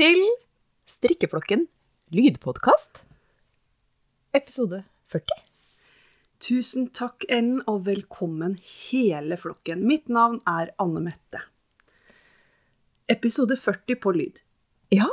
[0.00, 0.22] Til
[0.88, 1.66] Strikkeflokken
[2.16, 3.02] lydpodkast.
[4.32, 4.78] Episode
[5.12, 5.42] 40.
[6.40, 8.54] Tusen takk, Ellen, og velkommen
[8.86, 9.82] hele flokken.
[9.84, 11.42] Mitt navn er Anne Mette.
[13.12, 14.40] Episode 40 på lyd.
[14.96, 15.10] Ja.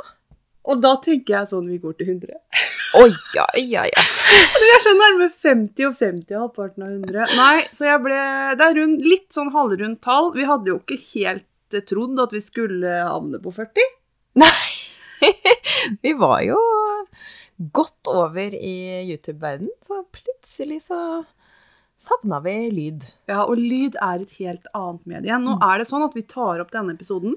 [0.64, 2.40] Og da tenker jeg sånn vi går til 100.
[3.02, 4.06] Oi, ja, ja, ja.
[4.56, 7.36] Vi er så nærme 50 og 50 og halvparten av 100.
[7.36, 8.24] Nei, så jeg ble
[8.56, 10.32] Det er rund, litt sånn halvrundt tall.
[10.32, 13.96] Vi hadde jo ikke helt eh, trodd at vi skulle havne på 40.
[14.38, 14.77] Nei.
[16.04, 16.58] Vi var jo
[17.74, 18.74] godt over i
[19.10, 21.00] YouTube-verden, så plutselig så
[21.98, 23.02] savna vi lyd.
[23.26, 25.38] Ja, og lyd er et helt annet medie.
[25.42, 25.62] Nå Mm.
[25.66, 27.34] er det sånn at vi tar opp denne episoden.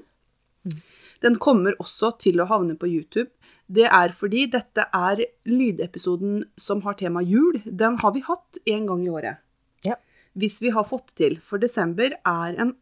[0.64, 0.76] Mm.
[1.24, 3.30] Den kommer også til å havne på YouTube.
[3.66, 7.58] Det er fordi dette er lydepisoden som har tema jul.
[7.66, 9.38] Den har vi hatt en gang i året.
[9.82, 9.96] Ja.
[10.38, 11.40] Hvis vi har fått til.
[11.42, 12.76] For desember er en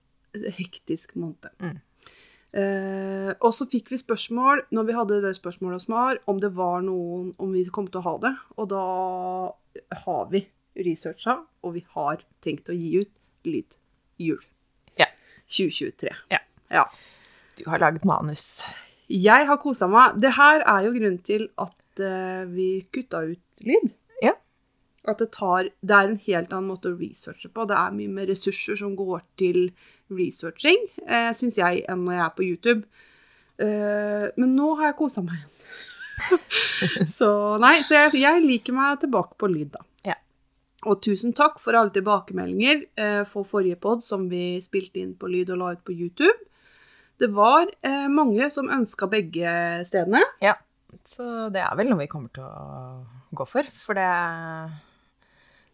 [0.58, 1.48] hektisk måned.
[1.64, 1.80] Mm.
[2.50, 6.50] Eh, og så fikk vi spørsmål når vi hadde det spørsmålet hos Mar, om det
[6.56, 8.32] var noen om vi kom til å ha det.
[8.58, 8.84] Og da
[10.04, 10.44] har vi
[10.80, 13.12] researcha, og vi har tenkt å gi ut
[13.46, 13.78] lyd
[14.20, 14.42] jul.
[14.98, 15.08] Ja.
[15.50, 16.14] 2023.
[16.34, 16.42] Ja.
[16.72, 16.86] ja.
[17.58, 18.70] Du har laget manus.
[19.10, 20.18] Jeg har kosa meg.
[20.22, 23.90] Det her er jo grunnen til at eh, vi kutta ut lyd.
[25.08, 27.64] At det tar Det er en helt annen måte å researche på.
[27.68, 29.70] Det er mye mer ressurser som går til
[30.12, 33.06] researching, eh, syns jeg, enn når jeg er på YouTube.
[33.60, 35.56] Eh, men nå har jeg kosa meg igjen.
[37.18, 37.30] så
[37.62, 39.84] nei, så jeg, jeg liker meg tilbake på lyd, da.
[40.12, 40.16] Ja.
[40.88, 45.30] Og tusen takk for alle tilbakemeldinger eh, for forrige pod som vi spilte inn på
[45.32, 46.36] lyd og la ut på YouTube.
[47.20, 49.54] Det var eh, mange som ønska begge
[49.88, 50.22] stedene.
[50.44, 50.56] Ja.
[51.06, 53.04] Så det er vel noe vi kommer til å
[53.36, 53.68] gå for.
[53.76, 54.08] For det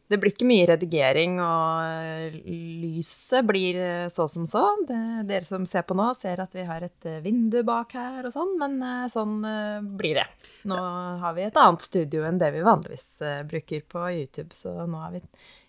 [0.06, 3.78] Det blir ikke mye redigering, og lyset blir
[4.12, 4.62] så som så.
[4.86, 8.26] Det, dere som ser på nå, ser at vi har et eh, vindu bak her
[8.28, 10.26] og sånn, men eh, sånn eh, blir det.
[10.70, 10.78] Nå
[11.22, 15.02] har vi et annet studio enn det vi vanligvis eh, bruker på YouTube, så nå
[15.08, 15.24] er vi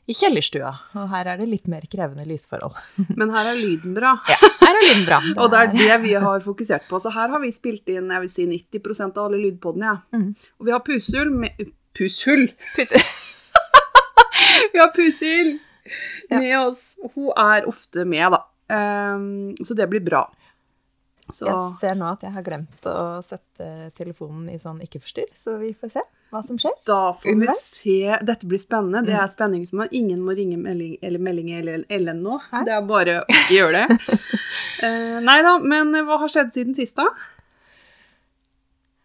[0.07, 2.77] i kjellerstua, og her er det litt mer krevende lysforhold.
[3.19, 4.13] Men her er lyden bra.
[4.31, 5.17] Ja, her er lyden bra.
[5.43, 7.01] Og det er det vi har fokusert på.
[7.03, 9.97] Så her har vi spilt inn jeg vil si 90% av alle lydpodene.
[9.97, 9.97] Ja.
[10.15, 10.29] Mm.
[10.61, 11.59] Og vi har pushull med
[11.97, 12.51] Pushull!
[12.77, 13.01] Pusse-
[14.73, 15.57] Vi har Pusil
[16.29, 16.39] Ja.
[16.41, 16.81] med oss.
[17.15, 18.41] Hun er ofte med, da.
[19.15, 20.25] Um, så det blir bra.
[21.31, 25.57] Så Jeg ser nå at jeg har glemt å sette telefonen i sånn ikke-forstyrr, så
[25.59, 26.71] vi får se hva som skjer.
[26.87, 27.97] da får vi se.
[28.27, 29.01] Dette blir spennende.
[29.05, 29.23] Det Mm.
[29.63, 32.39] er man Ingen må ringe melding eller melding eller Ellen nå.
[32.51, 32.63] Nei.
[32.65, 34.19] Det er bare å ikke gjøre det.
[34.83, 37.07] uh, nei da, men hva har skjedd siden sist, da?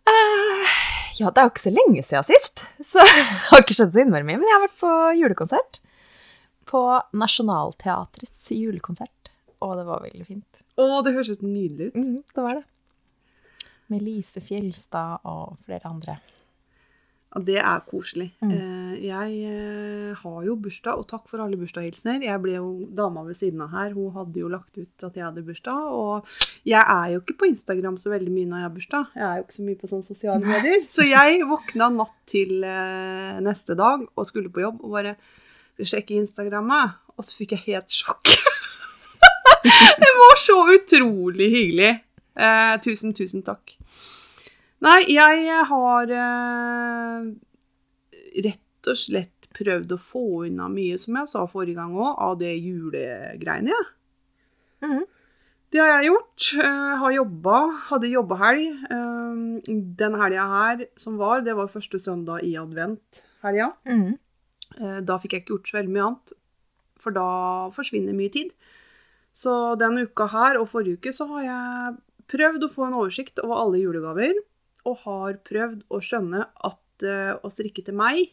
[0.06, 0.78] Eh,
[1.18, 4.04] ja, det er jo ikke så lenge siden sist, så det har ikke skjedd så
[4.04, 4.40] innmari mye.
[4.40, 5.80] Men jeg har vært på julekonsert.
[6.72, 6.82] På
[7.18, 9.32] Nationaltheatrets julekonsert.
[9.62, 10.62] Og det var veldig fint.
[10.80, 11.98] Å, det høres helt nydelig ut.
[11.98, 12.64] Mm, det var det.
[13.92, 16.16] Med Lise Fjelstad og flere andre.
[17.32, 18.26] Ja, det er koselig.
[18.44, 18.50] Mm.
[18.52, 22.26] Eh, jeg eh, har jo bursdag, og takk for alle bursdagshilsener.
[22.26, 23.94] Jeg ble jo dama ved siden av her.
[23.96, 25.86] Hun hadde jo lagt ut at jeg hadde bursdag.
[25.96, 26.28] Og
[26.68, 29.16] jeg er jo ikke på Instagram så veldig mye når jeg har bursdag.
[29.16, 30.84] Jeg er jo ikke så mye på sånne sosiale medier.
[30.92, 35.16] Så jeg våkna natt til eh, neste dag og skulle på jobb og bare
[35.80, 38.28] sjekke Instagrammet, og så fikk jeg helt sjokk.
[40.04, 41.94] det var så utrolig hyggelig.
[42.36, 43.78] Eh, tusen, tusen takk.
[44.82, 47.26] Nei, jeg har eh,
[48.46, 52.38] rett og slett prøvd å få unna mye, som jeg sa forrige gang òg, av
[52.40, 53.90] det julegreiene, jeg.
[54.88, 55.02] Mhm.
[55.72, 56.46] Det har jeg gjort.
[56.60, 57.58] Eh, har jobba.
[57.88, 58.64] Hadde jobbehelg.
[58.92, 59.70] Eh,
[60.02, 63.70] den helga her som var, det var første søndag i advent-helga.
[63.86, 64.18] Mhm.
[64.80, 66.32] Eh, Da fikk jeg ikke gjort så veldig mye annet,
[66.98, 68.50] for da forsvinner mye tid.
[69.32, 71.96] Så denne uka her og forrige uke så har jeg
[72.28, 74.34] prøvd å få en oversikt over alle julegaver,
[74.88, 78.32] og har prøvd å skjønne at uh, å strikke til meg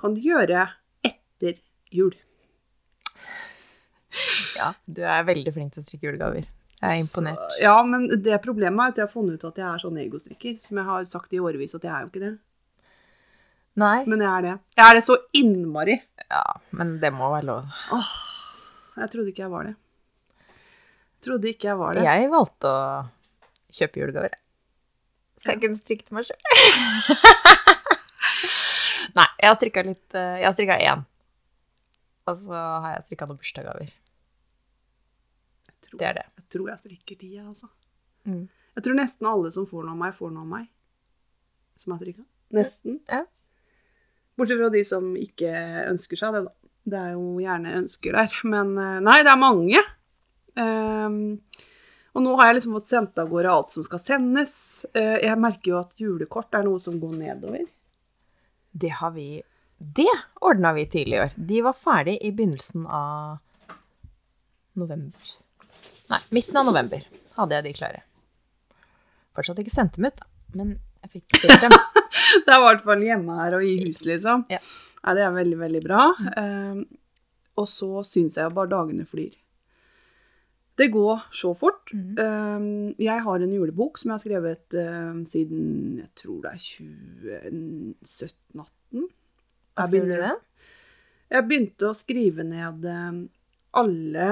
[0.00, 0.66] kan du gjøre
[1.06, 1.58] etter
[1.92, 2.14] jul.
[4.56, 6.46] Ja, du er veldig flink til å strikke julegaver.
[6.80, 7.42] Jeg er imponert.
[7.52, 9.98] Så, ja, men det problemet er at jeg har funnet ut at jeg er sånn
[10.00, 12.32] egostrikker, som jeg har sagt i årevis at jeg er jo ikke det.
[13.80, 14.54] Nei, Men jeg er det.
[14.76, 15.94] Jeg er det så innmari.
[16.26, 16.42] ja,
[16.76, 17.68] men det må være lov.
[17.94, 18.10] Åh,
[18.98, 19.74] jeg trodde ikke jeg var det.
[21.20, 22.04] Jeg trodde ikke jeg var det.
[22.08, 22.80] Jeg valgte å
[23.76, 24.34] kjøpe julegaver.
[24.34, 24.42] jeg.
[25.40, 26.40] Så jeg kunne strikke til meg sjøl.
[29.16, 31.00] Nei, jeg har strikka litt eh, Jeg har strikka én.
[32.28, 33.88] Og så har jeg strikka noen bursdagsgaver.
[35.90, 36.26] Det er det.
[36.38, 37.66] Jeg tror jeg strikker de, jeg, altså.
[38.28, 38.44] Mm.
[38.76, 40.66] Jeg tror nesten alle som får noe av meg, får noe av meg.
[41.80, 42.24] Som er strikka.
[42.54, 43.00] Nesten.
[43.10, 43.24] Ja.
[44.38, 45.50] Bortsett fra de som ikke
[45.88, 46.52] ønsker seg det, da.
[46.90, 48.36] Det er jo gjerne ønsker der.
[48.48, 49.80] Men eh, nei, det er mange.
[50.60, 51.18] Ehm,
[52.14, 54.52] Og nå har jeg liksom fått sendt av gårde alt som skal sendes.
[54.94, 57.66] Eh, Jeg merker jo at julekort er noe som går nedover.
[58.72, 59.42] Det har vi
[59.80, 60.08] Det
[60.44, 61.32] ordna vi tidlig i år.
[61.36, 63.38] De var ferdig i begynnelsen av
[64.76, 65.30] november.
[66.10, 67.06] Nei, midten av november
[67.38, 68.02] hadde jeg de klare.
[69.36, 70.26] Fortsatt ikke sendt dem ut, da.
[70.58, 70.74] Men
[71.06, 71.72] jeg fikk stilt dem.
[72.44, 74.44] Det er i hvert fall hjemme her og i hus, liksom.
[74.52, 74.58] Ja.
[75.00, 76.02] Nei, det er veldig, veldig bra.
[76.36, 76.82] Eh,
[77.58, 79.32] og så syns jeg jo bare dagene flyr.
[80.80, 81.92] Det går så fort.
[81.92, 82.18] Mhm.
[82.24, 82.60] Eh,
[83.04, 85.64] jeg har en julebok som jeg har skrevet eh, siden
[86.00, 86.60] jeg tror det er
[88.06, 89.08] 2017-18.
[89.76, 90.36] Hva skriver du det?
[91.30, 93.12] Jeg begynte å skrive ned eh,
[93.80, 94.26] alle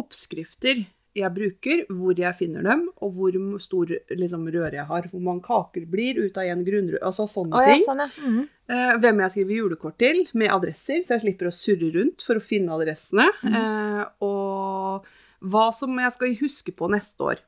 [0.00, 0.76] oppskrifter
[1.12, 5.08] jeg bruker, hvor jeg finner dem, og hvor stor liksom, røre jeg har.
[5.12, 7.02] Hvor mange kaker blir ut av en grunnrøre.
[7.04, 7.68] Altså sånne ting.
[7.68, 7.84] ja, ting.
[7.84, 8.08] sånn, ja.
[8.24, 8.42] mm
[8.72, 12.38] Eh, hvem jeg skriver julekort til, med adresser, så jeg slipper å surre rundt for
[12.38, 13.26] å finne adressene.
[13.44, 15.08] Eh, og
[15.42, 17.40] hva som jeg skal huske på neste år.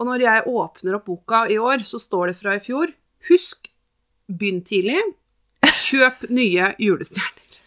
[0.00, 2.92] Og når jeg åpner opp boka i år, så står det fra i fjor
[3.28, 3.68] Husk,
[4.32, 4.96] begynn tidlig.
[5.66, 7.58] Kjøp nye julestjerner.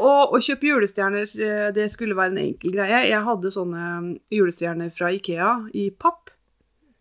[0.00, 3.02] Og å kjøpe julestjerner, eh, det skulle være en enkel greie.
[3.10, 3.84] Jeg hadde sånne
[4.32, 6.30] julestjerner fra Ikea i papp,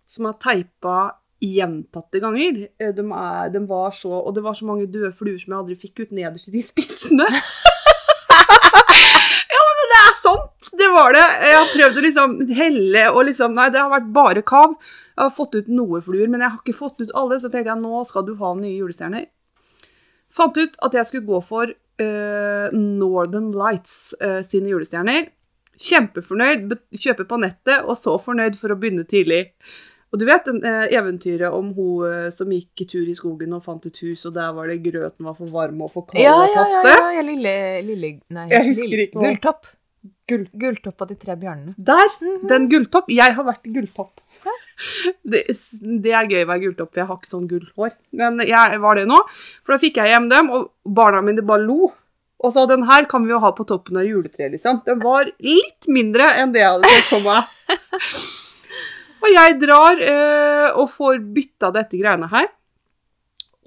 [0.06, 0.98] som er teipa
[1.40, 2.66] gjentatte ganger.
[2.78, 5.62] Eh, De, er, de var så, og det var så mange døde fluer som jeg
[5.62, 7.28] aldri fikk ut nederst i de spissene.
[9.56, 10.59] ja, men det er sant!
[10.72, 11.26] Det var det.
[11.50, 14.76] Jeg har prøvd å liksom helle og liksom Nei, det har vært bare kav.
[15.16, 17.40] Jeg har fått ut noe fluer, men jeg har ikke fått ut alle.
[17.42, 19.28] Så tenkte jeg nå skal du ha nye julestjerner.
[20.30, 25.32] Fant ut at jeg skulle gå for uh, Northern Lights uh, sine julestjerner.
[25.80, 29.46] Kjempefornøyd, Kjøper kjøpe på nettet, og så fornøyd for å begynne tidlig.
[30.10, 33.62] Og du vet den, eh, eventyret om hun eh, som gikk tur i skogen og
[33.66, 36.34] fant et hus, og der var det grøten var for varm og for kald Ja,
[36.34, 36.96] å ja, ja, passe?
[36.96, 37.54] ja, ja, lille,
[37.86, 39.70] lille Nei, Jeg husker ikke Gulltopp.
[40.30, 40.46] Gull.
[40.62, 41.74] Gulltopp av de tre bjørnene.
[41.78, 42.12] Der!
[42.22, 42.48] Mhm.
[42.48, 43.10] Den gulltopp.
[43.12, 44.22] Jeg har vært gulltopp.
[45.28, 45.42] Det,
[46.04, 47.90] det er gøy å være gulltopp, jeg har ikke sånn gullhår.
[48.16, 49.18] Men jeg var det nå,
[49.60, 51.90] for da fikk jeg hjem dem, og barna mine bare lo.
[52.40, 54.80] Og så den her kan vi jo ha på toppen av juletreet, liksom.
[54.86, 57.52] Den var litt mindre enn det jeg hadde sett for meg.
[59.26, 62.48] og jeg drar eh, og får bytta dette greiene her.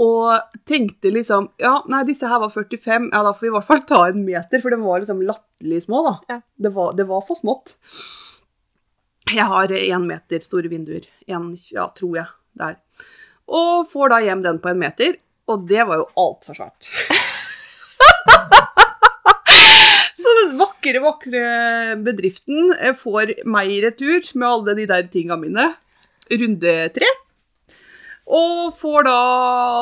[0.00, 3.11] Og tenkte liksom Ja, nei, disse her var 45.
[3.12, 5.83] Ja, da får vi i hvert fall ta en meter, for de var liksom latterlig
[5.85, 6.15] små, da.
[6.33, 6.39] Ja.
[6.56, 7.77] Det, var, det var for smått.
[9.33, 11.05] Jeg har én meter store vinduer.
[11.31, 12.29] En, ja, tror jeg.
[12.59, 12.77] Der.
[13.53, 15.17] Og får da hjem den på en meter,
[15.49, 16.89] og det var jo altfor svært.
[20.23, 21.43] Så den vakre, vakre
[22.05, 25.73] bedriften eh, får meg i retur med alle de der tinga mine.
[26.31, 27.09] Runde tre.
[28.26, 29.19] Og får da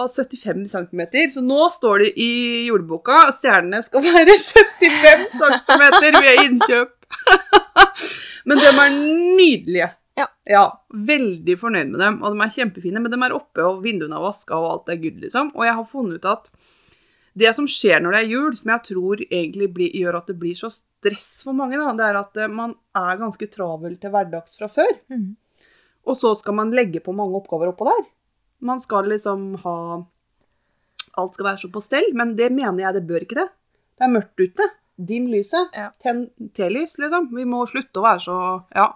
[0.08, 1.02] 75 cm.
[1.34, 2.32] Så nå står det i
[2.70, 6.96] jordboka at stjernene skal være 75 cm ved innkjøp.
[8.48, 9.90] Men de er nydelige.
[10.50, 10.64] Ja.
[10.90, 13.02] Veldig fornøyd med dem, og de er kjempefine.
[13.02, 15.52] Men de er oppe, og vinduene er vaska, og alt er good, liksom.
[15.54, 16.50] Og jeg har funnet ut at
[17.40, 20.38] det som skjer når det er jul, som jeg tror egentlig blir, gjør at det
[20.40, 24.12] blir så stress for mange, da, det er at eh, man er ganske travel til
[24.12, 24.90] hverdags fra før.
[25.12, 25.28] Mm.
[26.10, 28.02] Og så skal man legge på mange oppgaver oppå der.
[28.60, 29.76] Man skal liksom ha
[31.18, 33.48] Alt skal være så på stell, men det mener jeg det bør ikke det.
[33.98, 34.66] Det er mørkt ute.
[35.10, 35.72] Dim lyset.
[35.74, 35.88] Ja.
[36.00, 37.26] Tenn telys, liksom.
[37.34, 38.36] Vi må slutte å være så
[38.76, 38.92] Ja.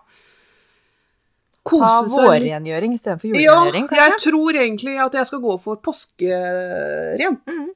[1.64, 2.28] Ta Kose litt.
[2.28, 7.40] vårrengjøring istedenfor Ja, julerengjøring, jeg tror egentlig at jeg skal gå for påskerent.
[7.48, 7.70] Mm.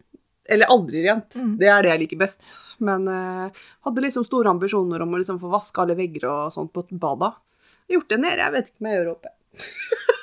[0.48, 1.34] Eller aldri rent.
[1.34, 1.54] Mm.
[1.58, 2.52] Det er det jeg liker best.
[2.84, 3.48] Men eh,
[3.88, 7.32] hadde liksom store ambisjoner om å liksom få vaske alle vegger og sånt på bada.
[7.88, 8.44] Gjort det nede.
[8.44, 9.34] Jeg vet ikke om jeg gjør det oppe.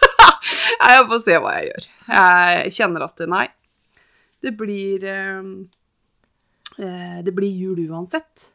[0.73, 1.87] Jeg får se hva jeg gjør.
[2.15, 3.45] Jeg kjenner at nei.
[4.45, 5.47] Det blir eh,
[6.79, 8.51] eh, Det blir jul uansett.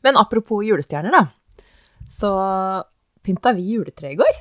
[0.00, 1.26] Men apropos julestjerner, da.
[2.06, 2.30] Så
[3.22, 4.40] pynta vi juletre i går.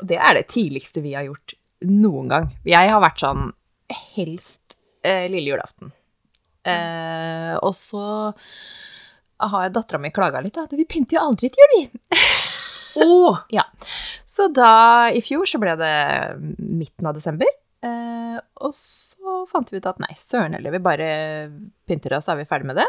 [0.00, 1.56] Og det er det tidligste vi har gjort
[1.88, 2.50] noen gang.
[2.68, 3.50] Jeg har vært sånn
[4.14, 5.92] helst eh, lille julaften.
[6.68, 8.04] Eh, og så
[9.40, 10.68] har dattera mi klaga litt, da.
[10.76, 12.16] Vi pynter jo aldri til jul, vi.
[12.96, 13.36] Å!
[13.58, 13.64] Ja.
[14.24, 15.94] Så da, i fjor, så ble det
[16.58, 17.48] midten av desember.
[17.82, 21.06] Eh, og så fant vi ut at nei, søren heller, vi bare
[21.88, 22.86] pynter oss, så er vi ferdig med det.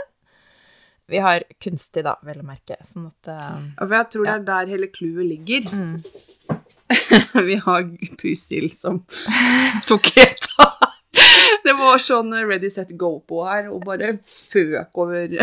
[1.11, 2.77] Vi har kunstig, da, vel å merke.
[2.87, 5.71] Sånn at eh, Ja, For jeg tror det er der hele clouet ligger.
[5.71, 5.95] mm.
[7.47, 7.85] Vi har
[8.19, 9.01] Pusil som
[9.89, 10.89] tok helt av.
[11.63, 15.35] Det var sånn ready, set, go på her, og bare føk over,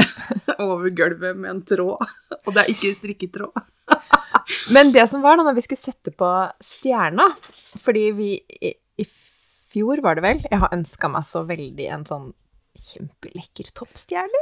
[0.61, 2.05] over gulvet med en tråd.
[2.45, 3.61] Og det er ikke strikketråd.
[4.73, 6.29] Men det som var da, når vi skulle sette på
[6.65, 7.27] stjerna
[7.77, 9.07] Fordi vi i, i
[9.69, 12.29] fjor, var det vel, jeg har ønska meg så veldig en sånn
[12.79, 14.41] kjempelekker toppstjerne.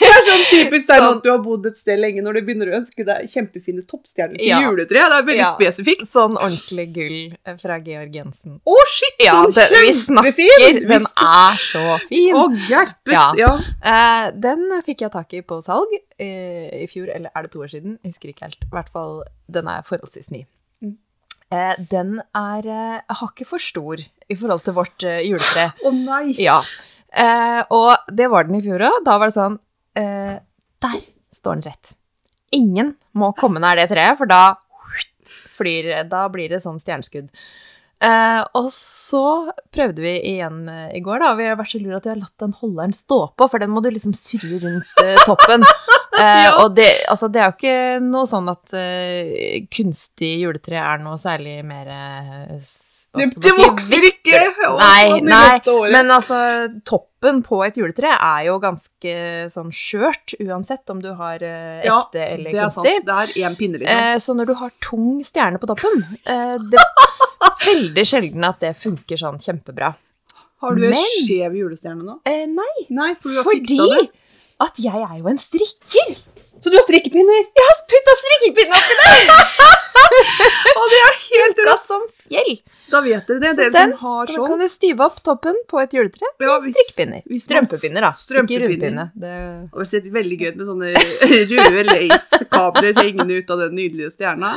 [0.04, 1.18] Det er sånn typisk Stein, Sånn.
[1.22, 4.48] du har bodd et sted lenge når du begynner å ønske deg kjempefine toppstjerner til
[4.48, 4.60] Ja.
[4.64, 4.96] juletre.
[4.96, 5.50] Det er veldig Ja.
[5.58, 6.06] spesifikt.
[6.08, 8.56] Sånn ordentlig gull eh, fra Georg Jensen.
[8.66, 9.20] Å, shit!
[9.26, 10.80] Ja, sånn det, vi snakker.
[10.88, 12.34] Den er så fin.
[12.40, 13.14] Å, hjelpes!
[13.14, 13.26] Ja.
[13.36, 13.52] Ja.
[13.84, 17.60] Uh, den fikk jeg tak i på salg uh, i fjor, eller er det to
[17.64, 17.98] år siden?
[18.02, 18.64] Jeg husker ikke helt.
[18.64, 20.44] I hvert fall, den er forholdsvis ny.
[20.82, 20.96] Mm.
[21.52, 25.72] Eh, den er hakket for stor i forhold til vårt juletre.
[25.84, 26.34] Å nei!
[26.38, 26.60] Ja.
[27.74, 29.00] Og det var den i fjor òg.
[29.04, 29.58] Da var det sånn
[29.96, 30.36] eh,
[30.80, 31.00] Der
[31.34, 31.94] står den rett.
[32.52, 34.56] Ingen må komme nær det treet, for da
[35.56, 37.28] flyr Da blir det sånn stjerneskudd.
[38.00, 41.34] Eh, og så prøvde vi igjen eh, i går, da.
[41.36, 43.70] Vi har vært så lure at vi har latt den holderen stå på, for den
[43.74, 45.66] må du liksom surre rundt eh, toppen.
[46.20, 46.64] Eh, Ja.
[46.64, 51.14] Og det, altså, det er jo ikke noe sånn at eh, kunstig juletre er noe
[51.22, 51.88] særlig mer
[53.10, 54.40] Det, det si, vokser ikke!
[54.68, 56.36] Å, Nei, nei, men altså,
[56.86, 59.14] toppen på et juletre er jo ganske
[59.50, 62.92] sånn skjørt, uansett om du har eh, Ja, ekte eller det er kunstig.
[63.08, 64.04] Det er én pinne, liksom.
[64.12, 68.62] Eh, så når du har tung stjerne på toppen, eh, det er veldig sjelden at
[68.62, 69.90] det funker sånn kjempebra.
[70.62, 72.20] har du en men- skjev julestjerne nå?
[72.30, 73.80] Eh, nei, Nei, for fordi
[74.60, 76.14] at jeg er jo en strikker.
[76.60, 77.44] Så du har strikkepinner?
[77.56, 79.78] Jeg har putta strikkepinner oppi der!
[80.80, 81.80] og det er helt rått.
[81.84, 82.58] som fjell.
[82.90, 83.52] Da vet dere det.
[83.54, 84.46] Så Dere den- som har sånn.
[84.50, 87.22] kan du stive opp toppen på et juletre med Ja, hvis- strikkepinner.
[87.30, 88.12] hvis Strømpepinner, da.
[88.42, 89.06] Ikke rundpinne.
[89.14, 89.34] Det...
[89.72, 90.92] Og det ser veldig gøy ut med sånne
[91.54, 94.54] røde lace-kabler hengende ut av den nydelige stjerna.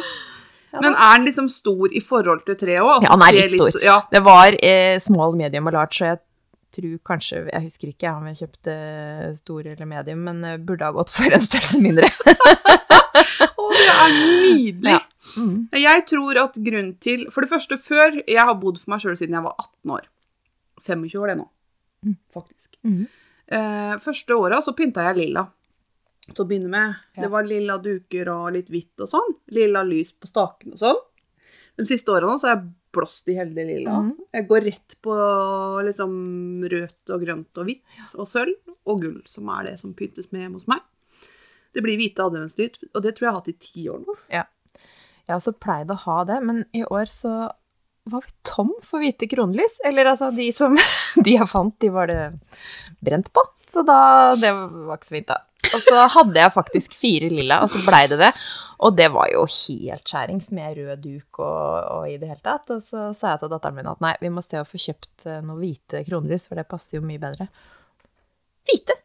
[0.82, 3.04] Men er den liksom stor i forhold til treet òg?
[3.06, 3.76] Ja, den er litt stor.
[3.84, 6.20] Ja, Det var eh, small, medium og large, så jeg
[6.76, 8.76] tror kanskje Jeg husker ikke om jeg kjøpte
[9.40, 12.10] stor eller medium, men eh, burde ha gått for en størrelse mindre.
[13.64, 14.96] Å, det er nydelig!
[14.96, 15.02] Ja.
[15.40, 15.58] Mm.
[15.80, 19.16] Jeg tror at grunnen til For det første, før Jeg har bodd for meg sjøl
[19.18, 20.08] siden jeg var 18 år.
[20.84, 21.46] 25 år, det nå.
[22.04, 22.18] Mm.
[22.36, 22.76] Faktisk.
[22.84, 23.06] Mm.
[23.48, 25.46] Eh, første åra så pynta jeg lilla.
[26.30, 27.00] Til å begynne med.
[27.16, 27.26] Ja.
[27.26, 29.36] Det var lilla duker og litt hvitt og sånn.
[29.56, 31.02] Lilla lys på staken og sånn.
[31.80, 34.00] De siste årene så har jeg blåst i hele det lilla.
[34.06, 34.14] Mm.
[34.38, 35.18] Jeg går rett på
[35.88, 36.14] liksom
[36.72, 38.56] rødt og grønt og hvitt og sølv
[38.90, 40.84] og gull, som er det som pyntes med hjemme hos meg.
[41.74, 44.18] Det blir hvite adventslyd, og det tror jeg jeg har hatt i ti år nå.
[45.24, 47.34] Jeg har også pleide å ha det, men i år så
[48.12, 49.80] var vi tom for hvite kronlys.
[49.88, 50.76] Eller altså, de som
[51.26, 52.22] de jeg fant, de var det
[53.04, 53.46] brent på.
[53.74, 55.42] Så da Det var ikke så fint, da.
[55.74, 58.32] Og så hadde jeg faktisk fire lilla, og så blei det det.
[58.84, 62.68] Og det var jo helt skjærings med rød duk og, og i det hele tatt.
[62.74, 65.26] Og så sa jeg til datteren min at nei, vi må se å få kjøpt
[65.30, 67.48] noen noe hvite kronlys, for det passer jo mye bedre.
[68.68, 69.00] Hvite!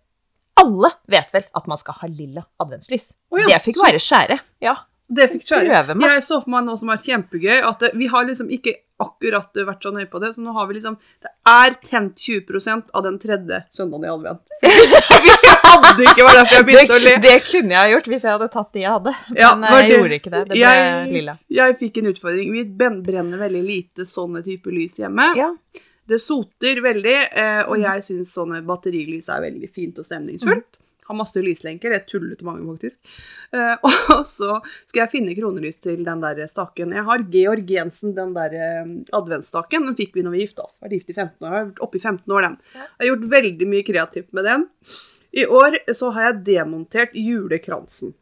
[0.59, 3.13] Alle vet vel at man skal ha lilla adventslys.
[3.31, 4.41] Oh, ja, Det fikk være skjære.
[4.65, 4.75] Ja.
[5.09, 5.95] Det fikk skjære.
[6.03, 9.83] Jeg så for meg noe som var kjempegøy, at vi har liksom ikke akkurat vært
[9.87, 13.19] så nøye på det, så nå har vi liksom Det er tent 20% av den
[13.23, 14.41] tredje søndagen i advent.
[14.63, 17.13] vi hadde ikke vært derfor jeg begynte å le.
[17.23, 19.89] Det, kunne jeg ha gjort hvis jeg hadde tatt de jeg hadde, men eh, jeg
[19.93, 20.41] det- gjorde ikke det.
[20.49, 21.37] Det ble jeg, lilla.
[21.61, 22.51] Jeg fikk en utfordring.
[22.57, 22.65] Vi
[23.07, 25.31] brenner veldig lite sånne typer lys hjemme.
[25.39, 25.53] Ja.
[26.09, 27.71] Det soter veldig, eh, Mm.
[27.71, 30.79] og jeg syns sånne batterilys er veldig fint og stemningsfullt.
[31.09, 31.93] Har masse lyslenker.
[31.93, 32.99] Det er tullete mange, faktisk.
[33.55, 33.75] Uh,
[34.19, 36.95] og så skal jeg finne kronelys til den der staken.
[36.97, 39.89] Jeg har Georg Jensen, den der eh, adventsstaken.
[39.89, 40.79] Den fikk vi når vi gifta oss.
[40.85, 41.53] Vært gift i 15 år.
[41.55, 42.59] Har vært oppe i 15 år, den.
[42.77, 44.67] Jeg har gjort veldig mye kreativt med den.
[45.39, 48.15] I år så har jeg demontert julekransen.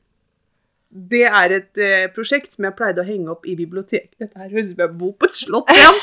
[0.96, 4.14] Det er et eh, prosjekt som jeg pleide å henge opp i biblioteket.
[4.22, 5.98] Dette her høres ut som jeg bor på et slott igjen.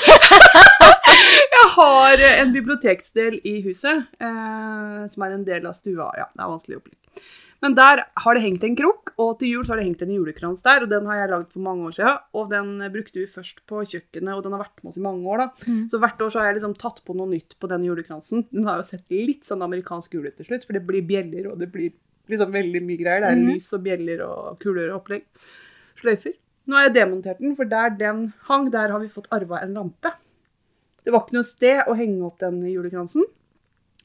[1.58, 6.12] jeg har eh, en biblioteksdel i huset, eh, som er en del av stua.
[6.20, 7.00] Ja, det er vanskelig opplegg.
[7.64, 10.12] Men der har det hengt en krok, og til jul så har det hengt en
[10.12, 10.84] julekrans der.
[10.84, 13.64] og Den har jeg lagd for mange år siden, og den eh, brukte vi først
[13.70, 15.46] på kjøkkenet, og den har vært med oss i mange år.
[15.46, 15.72] da.
[15.72, 15.84] Mm.
[15.90, 18.48] Så hvert år så har jeg liksom tatt på noe nytt på den julekransen.
[18.52, 21.54] Den har jo sett litt sånn amerikansk jul ut til slutt, for det blir bjeller,
[21.54, 21.96] og det blir
[22.32, 23.24] liksom veldig mye greier.
[23.24, 23.52] Det er mm.
[23.52, 25.28] lys og bjeller og kuler og opplegg.
[26.00, 26.36] Sløyfer.
[26.64, 29.76] Nå har jeg demontert den, for der den hang, der har vi fått arva en
[29.76, 30.14] lampe.
[31.04, 33.26] Det var ikke noe sted å henge opp den julekransen.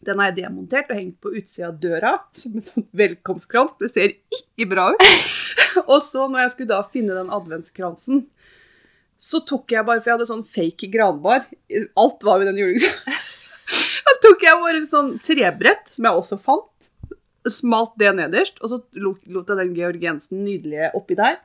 [0.04, 3.76] Den har jeg demontert og hengt på utsida av døra som en sånn velkomstkrans.
[3.78, 5.06] Det ser ikke bra ut.
[5.92, 8.25] og så når jeg skulle da finne den adventskransen,
[9.18, 11.46] så tok jeg bare, for jeg hadde sånn fake granbar.
[11.98, 13.25] Alt var jo den julekransen.
[14.08, 16.77] Da tok jeg bare et sånn trebrett, som jeg også fant.
[17.52, 21.38] Smalt det nederst, og så lot, jeg den Georg Jensen nydelige oppi der.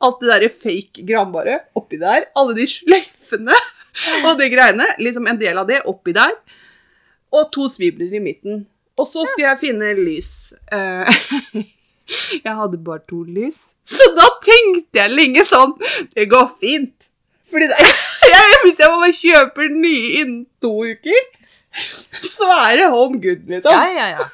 [0.00, 2.28] Alt det der fake granbare oppi der.
[2.38, 3.56] Alle de sløyfene
[4.26, 4.88] og de greiene.
[4.98, 6.36] Liksom en del av det oppi der.
[7.30, 8.64] Og to svibler i midten.
[8.98, 10.52] Og så skulle jeg finne lys.
[10.72, 11.20] Eh,
[12.46, 13.62] jeg hadde bare to lys.
[13.86, 15.72] Så da tenkte jeg lenge sånn
[16.14, 17.10] Det går fint.
[17.50, 17.78] Fordi det,
[18.32, 21.28] jeg, hvis jeg bare kjøper nye innen to uker,
[22.26, 23.74] så er det home good, liksom.
[23.74, 24.28] Ja, ja, ja.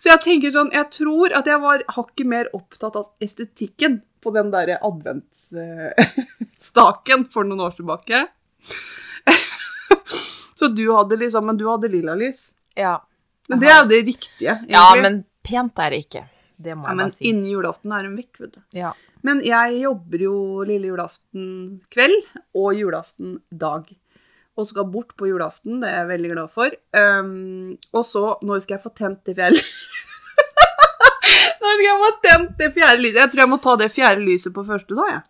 [0.00, 4.32] Så jeg tenker sånn, jeg tror at jeg var hakket mer opptatt av estetikken på
[4.32, 8.18] den der adventsstaken for noen år tilbake.
[10.60, 12.40] Så du hadde liksom, men du hadde lilla lys.
[12.76, 12.98] Ja.
[13.48, 14.76] Men det er jo det riktige, egentlig.
[14.76, 15.14] ja, men
[15.46, 16.22] pent er det ikke.
[16.60, 17.22] Det må Ja, jeg men bare si.
[17.30, 18.60] innen julaften er de vekk, vet du.
[18.76, 18.90] Ja.
[19.24, 20.34] Men jeg jobber jo
[20.68, 21.44] lille julaften
[21.92, 22.20] kveld
[22.60, 23.82] og julaften dag.
[24.58, 26.74] Og skal bort på julaften, det er jeg veldig glad for.
[26.96, 29.60] Um, og så, når skal jeg få tent det fjerde
[31.60, 33.20] Når skal jeg få tent det fjerde lyset?
[33.20, 35.22] Jeg tror jeg må ta det fjerde lyset på første da, jeg.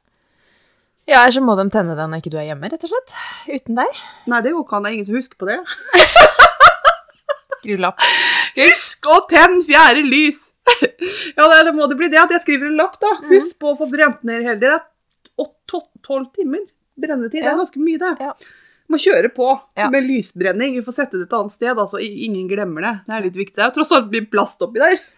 [1.13, 3.17] ja, eller så må de tenne den når ikke du er hjemme, rett og slett.
[3.51, 4.01] Uten deg.
[4.31, 4.87] Nei, det går ikke an.
[4.87, 5.59] Det er ingen som husker på det.
[7.61, 8.01] Skriv lapp.
[8.61, 10.47] Husk å tenne fjerde lys!
[11.37, 13.17] ja, det, må det bli det at jeg skriver en lapp, da.
[13.29, 14.81] Husk på å få brent ned hele tiden.
[14.81, 16.65] Det er tolv timer
[17.01, 17.41] brennetid.
[17.41, 18.13] Det er ganske mye, det.
[18.21, 18.35] Ja.
[18.91, 19.47] Må kjøre på
[19.79, 19.89] Ja.
[19.93, 20.75] med lysbrenning.
[20.75, 22.95] Vi får sette det et annet sted, altså ingen glemmer det.
[23.07, 23.63] Det er litt viktig.
[23.63, 24.99] Jeg tror alt blir plast oppi der.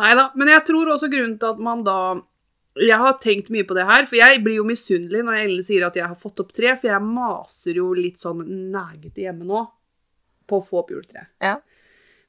[0.00, 0.30] Nei da.
[0.34, 1.98] Men jeg tror også grunnen til at man da
[2.74, 5.84] Jeg har tenkt mye på det her, for jeg blir jo misunnelig når Ellen sier
[5.86, 8.40] at jeg har fått opp tre, for jeg maser jo litt sånn
[8.72, 9.60] negete hjemme nå
[10.50, 11.28] på å få opp juletre.
[11.38, 11.52] Ja.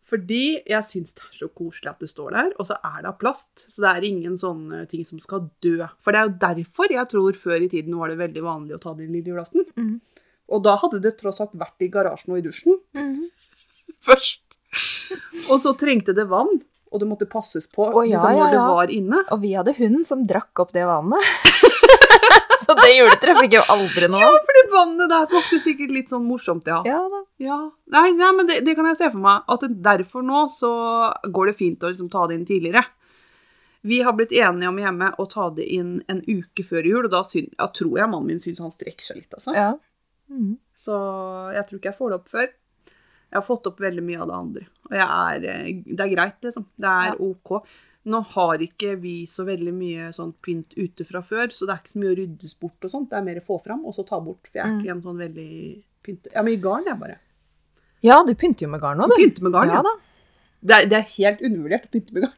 [0.05, 3.09] Fordi jeg syns det er så koselig at det står der, og så er det
[3.09, 3.65] av plast.
[3.71, 5.79] Så det er ingen sånne ting som skal dø.
[6.05, 8.81] For det er jo derfor jeg tror før i tiden var det veldig vanlig å
[8.83, 9.65] ta det inn lille julaften.
[9.73, 9.95] Mm.
[10.53, 13.25] Og da hadde det tross alt vært i garasjen og i dusjen mm.
[14.07, 14.43] først.
[15.49, 16.59] Og så trengte det vann,
[16.91, 19.23] og det måtte passes på oh, ja, liksom, når ja, det var inne.
[19.33, 21.33] Og vi hadde hund som drakk opp det vannet.
[22.65, 26.11] så det juletreet fikk jo aldri noe Ja, For det vannet der smakte sikkert litt
[26.11, 26.81] sånn morsomt, ja.
[26.87, 27.21] Ja da.
[27.41, 27.59] Ja,
[27.93, 29.45] Nei, nei men det, det kan jeg se for meg.
[29.51, 30.71] At derfor nå så
[31.29, 32.83] går det fint å liksom ta det inn tidligere.
[33.85, 37.11] Vi har blitt enige om hjemme å ta det inn en uke før jul, og
[37.13, 39.33] da syn, ja, tror jeg mannen min syns han strekker seg litt.
[39.37, 39.53] altså.
[39.53, 39.71] Ja.
[40.31, 40.55] Mm.
[40.81, 40.95] Så
[41.53, 42.47] jeg tror ikke jeg får det opp før.
[43.25, 44.63] Jeg har fått opp veldig mye av det andre.
[44.89, 46.65] Og jeg er, eh, det er greit, liksom.
[46.81, 47.15] Det er Ja.
[47.19, 47.67] OK.
[48.05, 51.79] Nå har ikke vi så veldig mye sånn pynt ute fra før, så det er
[51.81, 53.09] ikke så mye å ryddes bort og sånt.
[53.09, 54.45] Det er mer å få fram og så ta bort.
[54.51, 54.79] For jeg er Mm.
[54.83, 55.53] ikke en sånn veldig
[56.05, 56.29] pynte...
[56.29, 57.17] Jeg har mye garn, jeg bare.
[58.05, 59.15] ja, du pynter jo med garn nå, du.
[59.17, 59.81] Pynter med garn, ja ja.
[59.81, 59.95] da.
[60.65, 62.35] Det er, det er helt undervurdert å pynte med garn.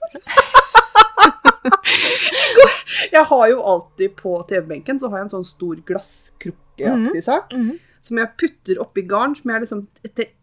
[3.11, 7.53] jeg har jo alltid på TV-benken så har jeg en sånn stor glasskrukkeaktig sak.
[7.53, 7.75] Mhm.
[8.07, 9.81] Som jeg putter oppi garn som jeg liksom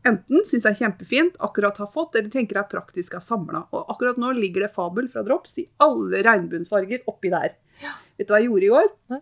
[0.05, 3.64] enten syns er kjempefint, akkurat har fått, eller tenker er praktisk er samla.
[3.72, 7.55] Og akkurat nå ligger det Fabel fra Drops i alle regnbuensfarger oppi der.
[8.18, 8.90] Vet du hva jeg gjorde i går?
[9.14, 9.20] Nei.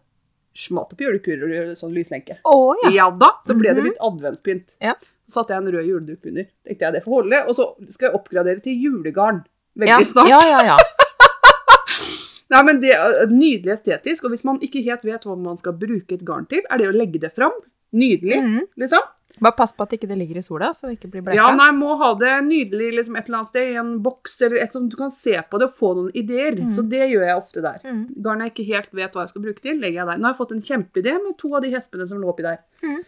[0.59, 2.35] Smalt opp julekuler og gjorde sånn lyslenke.
[2.45, 2.91] Å ja.
[2.99, 3.87] Ja da, så ble det Mhm.
[3.89, 4.75] litt adventspynt.
[4.85, 4.95] Ja.
[5.29, 6.45] Så satte jeg en rød juleduk under.
[6.67, 7.39] Tenkte jeg det får holde.
[7.49, 9.45] Og så skal jeg oppgradere til julegarn
[9.79, 10.29] veldig Ja, snart.
[10.29, 10.77] ja, ja, ja.
[12.53, 14.25] Nei, men det er Nydelig estetisk.
[14.27, 16.89] Og hvis man ikke helt vet hva man skal bruke et garn til, er det
[16.91, 17.55] å legge det fram.
[17.93, 18.61] Nydelig, mm.
[18.83, 19.11] liksom.
[19.41, 21.39] Bare pass på at ikke det ligger i sola, så det ikke blir bleka.
[21.39, 24.61] Ja, nei, må ha det nydelig liksom et eller annet sted, i en boks eller
[24.65, 26.59] et som du kan se på det og få noen ideer.
[26.59, 26.73] Mm.
[26.77, 27.81] Så det gjør jeg ofte der.
[27.87, 28.03] Mm.
[28.25, 30.21] Garn jeg ikke helt vet hva jeg skal bruke til, legger jeg der.
[30.21, 32.61] Nå har jeg fått en kjempeidé med to av de hespene som lå oppi der.
[32.85, 33.01] Mm.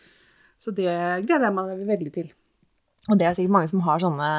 [0.65, 0.97] Så det
[1.29, 2.33] gleder jeg meg veldig til.
[3.13, 4.31] Og det er sikkert mange som har sånne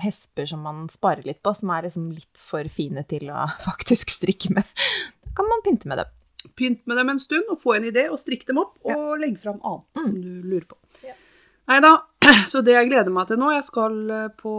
[0.00, 4.10] hesper som man sparer litt på, som er liksom litt for fine til å faktisk
[4.12, 4.80] strikke med.
[5.26, 6.16] Da kan man pynte med dem.
[6.60, 9.38] Pynt med dem en stund og få en idé og strikk dem opp og legg
[9.40, 10.04] fram annet Mm.
[10.04, 10.76] som du lurer på.
[11.08, 11.16] Ja.
[11.70, 11.90] Nei da,
[12.50, 14.52] så det jeg gleder meg til nå Jeg skal eh, på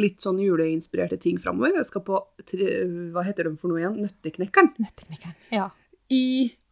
[0.00, 1.74] litt sånn juleinspirerte ting framover.
[1.76, 2.68] Jeg skal på tre,
[3.14, 3.98] Hva heter de for noe igjen?
[4.02, 4.70] Nøtteknekkeren.
[4.82, 5.36] Nøtteknekkeren.
[5.54, 5.68] Ja.
[6.10, 6.22] I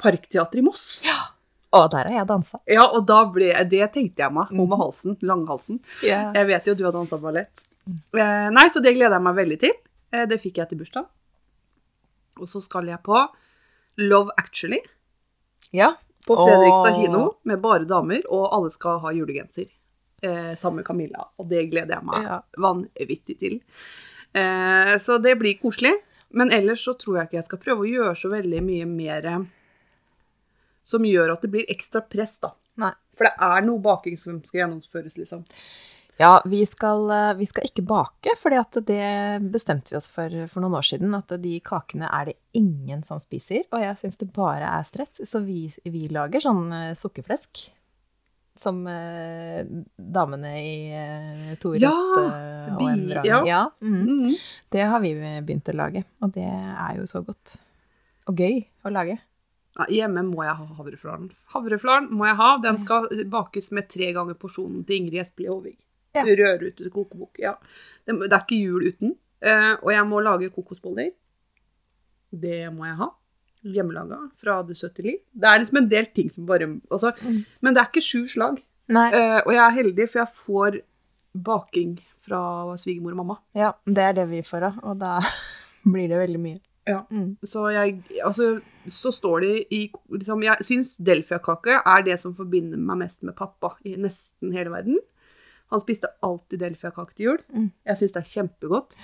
[0.00, 0.86] Parkteatret i Moss.
[1.76, 2.60] Og der har jeg dansa.
[2.72, 4.48] Ja, og da ble Det tenkte jeg meg.
[4.54, 5.16] Hun med halsen.
[5.20, 5.80] Langhalsen.
[6.00, 6.30] Yeah.
[6.38, 7.52] Jeg vet jo du har dansa ballett.
[7.86, 9.74] Eh, nei, så det gleder jeg meg veldig til.
[10.14, 11.04] Eh, det fikk jeg til bursdag.
[12.40, 13.18] Og så skal jeg på
[13.96, 14.80] Love Actually
[15.72, 15.94] ja.
[16.26, 19.70] på Fredrikstad kino med bare damer, og alle skal ha julegenser.
[20.22, 21.28] Eh, sammen med Camilla.
[21.38, 22.40] Og det gleder jeg meg Ja.
[22.56, 23.60] vanvittig til.
[24.32, 25.94] Eh, så det blir koselig.
[26.30, 29.46] Men ellers så tror jeg ikke jeg skal prøve å gjøre så veldig mye mer
[30.84, 32.52] som gjør at det blir ekstra press, da.
[32.76, 32.92] Nei.
[33.16, 35.44] For det er noe baking som skal gjennomføres, liksom.
[36.18, 39.00] Ja, vi skal, eh, vi skal ikke bake, for det
[39.52, 41.12] bestemte vi oss for for noen år siden.
[41.18, 45.20] At de kakene er det ingen som spiser, og jeg syns det bare er stress.
[45.28, 47.70] Så vi, vi lager sånn eh, sukkerflesk.
[48.56, 49.66] Som eh,
[50.00, 53.42] damene i eh, Torett Ja, og de- ja.
[53.44, 53.70] Ja.
[53.82, 54.06] mm.
[54.08, 54.34] Mm.
[54.72, 55.12] Det har vi
[55.44, 57.58] begynt å lage, og det er jo så godt.
[58.26, 59.18] Og gøy å lage.
[59.76, 61.28] Ja, hjemme må jeg ha havreflaren.
[61.52, 62.56] Havreflaren må jeg ha.
[62.64, 65.76] Den skal bakes med tre ganger porsjonen til Ingrid Espelid Håvig.
[66.16, 66.24] Ja.
[66.40, 67.38] Rødrute kokebok.
[67.42, 67.54] Ja.
[68.06, 69.14] Det, det er ikke jul uten.
[69.44, 71.12] Uh, og jeg må lage kokosboller.
[72.32, 73.10] Det må jeg ha.
[73.66, 75.18] Hjemmelaga fra Det søte liv.
[75.32, 77.44] Det er liksom en del ting som bare altså, Mm.
[77.60, 78.62] Men det er ikke sju slag.
[78.86, 80.76] Eh, og jeg er heldig, for jeg får
[81.46, 83.36] baking fra svigermor og mamma.
[83.54, 85.18] Ja, det er det vi får òg, og da
[85.92, 86.60] blir det veldig mye.
[86.86, 87.00] Ja.
[87.10, 87.36] Mm.
[87.42, 92.78] Så jeg Altså, så står det i liksom, Jeg syns delfiakake er det som forbinder
[92.78, 95.00] meg mest med pappa i nesten hele verden.
[95.74, 97.38] Han spiste alltid delfiakake til jul.
[97.52, 97.68] Mm.
[97.90, 98.96] Jeg syns det er kjempegodt.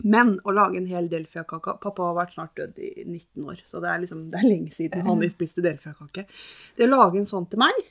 [0.00, 3.82] Men å lage en hel delfiakake Pappa har vært snart død i 19 år, så
[3.84, 6.24] det er liksom, det er lenge siden han spiste delfiakake.
[6.78, 7.82] Det å lage en sånn til meg,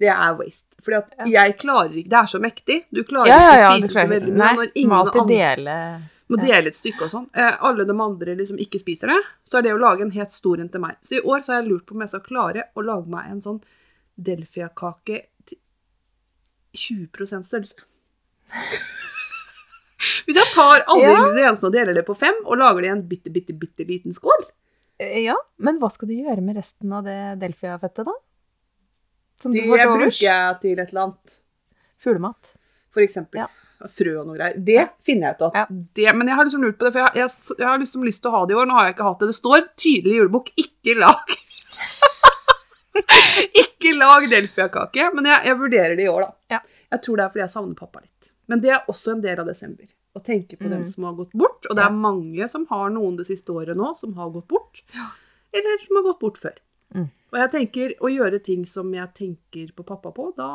[0.00, 0.76] det er waste.
[0.84, 2.74] Fordi at jeg klarer ikke Det er så mektig.
[2.92, 3.70] Du klarer Ja, ja, ja.
[3.76, 4.40] ikke å spise så veldig mye.
[4.42, 5.76] Nei, når ingen andre dele
[6.26, 7.26] må dele et stykke og sånn.
[7.38, 10.34] Eh, alle de andre liksom ikke spiser det, så er det å lage en helt
[10.34, 10.98] stor en til meg.
[11.06, 13.30] Så i år så har jeg lurt på om jeg skal klare å lage meg
[13.30, 13.60] en sånn
[14.16, 15.20] delfiakake
[16.76, 17.76] 20 størrelse.
[20.26, 21.16] Hvis jeg tar alle Ja.
[21.16, 24.14] ingrediensene og deler det på fem, og lager det i en bitte, bitte, bitte liten
[24.16, 24.46] skål
[24.98, 28.14] Eh, Ja, men hva skal du gjøre med resten av det Delfia-fettet, da?
[29.36, 31.34] Som Det bruker jeg til et eller annet.
[32.00, 32.54] Fuglemat.
[32.94, 33.42] For eksempel.
[33.44, 33.48] Ja.
[33.92, 34.56] Frø og noe greier.
[34.56, 35.52] Det finner jeg ut av.
[35.54, 35.66] Ja.
[35.68, 38.22] det, Men jeg har liksom lurt på det, for jeg, jeg, jeg har liksom lyst
[38.22, 38.66] til å ha det i år.
[38.70, 39.28] Nå har jeg ikke hatt det.
[39.28, 41.36] Det står tydelig i julebok 'ikke lag'.
[43.62, 45.10] ikke lag delfiakake.
[45.14, 46.56] Men jeg, jeg vurderer det i år, da.
[46.56, 46.60] Ja.
[46.94, 48.30] Jeg tror det er fordi jeg savner pappa litt.
[48.48, 49.86] Men det er også en del av desember.
[50.16, 50.86] Å tenke på dem Mm.
[50.92, 51.66] som har gått bort.
[51.68, 51.88] Og det Ja.
[51.90, 54.82] er mange som har noen det siste året nå som har gått bort.
[55.52, 56.54] Eller som har gått bort før.
[56.94, 57.10] Mm.
[57.32, 60.46] Og jeg tenker å gjøre ting som jeg tenker på pappa på, da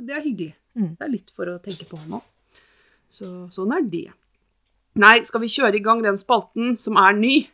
[0.00, 0.54] Det er hyggelig.
[0.76, 0.96] Mm.
[0.96, 2.22] Det er litt for å tenke på han òg.
[3.10, 4.08] Så sånn er det.
[4.96, 7.48] Nei, skal vi kjøre i gang den spalten som er ny?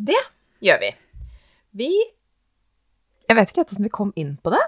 [0.00, 0.16] Det
[0.64, 0.90] gjør vi.
[1.76, 1.90] Vi
[3.30, 4.62] Jeg vet ikke helt hvordan vi kom inn på det,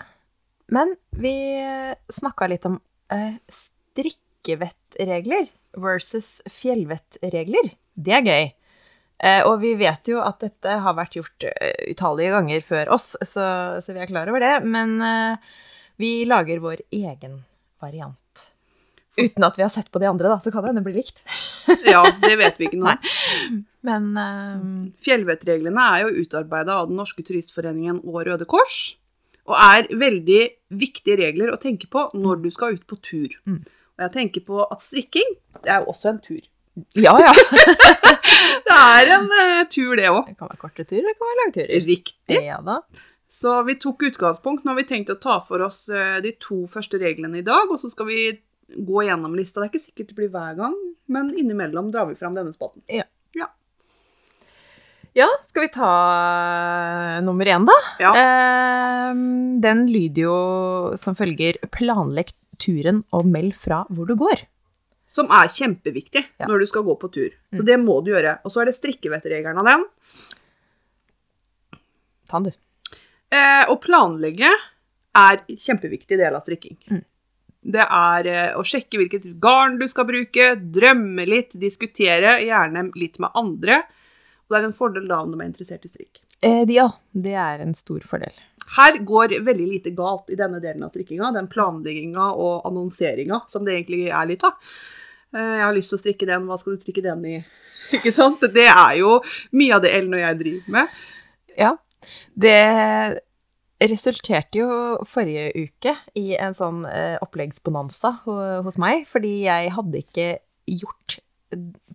[0.71, 1.35] men vi
[2.15, 2.77] snakka litt om
[3.11, 5.49] eh, strikkevettregler
[5.83, 7.73] versus fjellvettregler.
[7.99, 8.45] Det er gøy.
[9.23, 13.13] Eh, og vi vet jo at dette har vært gjort eh, utallige ganger før oss,
[13.19, 13.47] så,
[13.83, 14.55] så vi er klar over det.
[14.63, 15.59] Men eh,
[16.03, 17.41] vi lager vår egen
[17.83, 18.47] variant.
[19.19, 21.03] Uten at vi har sett på de andre, da, så kan det hende det blir
[21.03, 21.23] likt.
[21.87, 22.95] Ja, det vet vi ikke nå.
[23.87, 24.65] Men eh,
[25.03, 28.97] Fjellvettreglene er jo utarbeida av Den norske turistforeningen og Røde Kors.
[29.51, 30.43] Og er veldig
[30.79, 33.33] viktige regler å tenke på når du skal ut på tur.
[33.49, 33.63] Mm.
[33.67, 36.43] Og jeg tenker på at strikking det er jo også en tur.
[36.97, 37.33] ja, ja.
[38.63, 40.31] Det er en uh, tur, det òg.
[40.31, 41.83] Det kan være korte turer, det kan være langturer.
[41.87, 42.39] Riktig.
[42.47, 42.79] Ja da.
[43.33, 44.65] Så vi tok utgangspunkt.
[44.65, 47.81] når vi tenkte å ta for oss uh, de to første reglene i dag, og
[47.81, 48.23] så skal vi
[48.73, 49.61] gå gjennom lista.
[49.61, 50.79] Det er ikke sikkert det blir hver gang,
[51.13, 52.85] men innimellom drar vi fram denne spalten.
[52.89, 53.05] Ja,
[55.15, 57.75] skal vi ta eh, nummer én, da?
[58.01, 58.13] Ja.
[58.17, 59.13] Eh,
[59.61, 60.37] den lyder jo
[60.97, 64.47] som følger Planlegg turen og meld fra hvor du går.
[65.13, 66.47] Som er kjempeviktig Ja.
[66.49, 67.29] når du skal gå på tur.
[67.53, 67.67] Så Mm.
[67.67, 68.39] det må du gjøre.
[68.45, 69.85] Og så er det strikkevettregelen av den.
[72.29, 72.97] Ta den, du.
[73.33, 74.49] Eh, å planlegge
[75.15, 76.77] er kjempeviktig del av strikking.
[76.91, 77.03] Mm.
[77.75, 83.19] Det er eh, å sjekke hvilket garn du skal bruke, drømme litt, diskutere, gjerne litt
[83.23, 83.83] med andre.
[84.49, 86.21] Og det er en fordel da om de er interessert i strikk.
[86.45, 88.35] Eh, ja, det er en stor fordel.
[88.77, 91.33] Her går veldig lite galt i denne delen av strikkinga.
[91.35, 94.59] Den planlegginga og annonseringa som det egentlig er litt av.
[95.35, 97.35] Eh, Jeg har lyst til å strikke den, hva skal du strikke den i?
[97.97, 98.41] Ikke sant?
[98.55, 99.19] Det er jo
[99.59, 101.03] mye av det Ellen og jeg driver med.
[101.59, 101.73] Ja.
[102.35, 102.59] Det
[103.83, 104.69] resulterte jo
[105.09, 110.27] forrige uke i en sånn eh, oppleggsbonanza hos meg, fordi jeg hadde ikke
[110.71, 111.19] gjort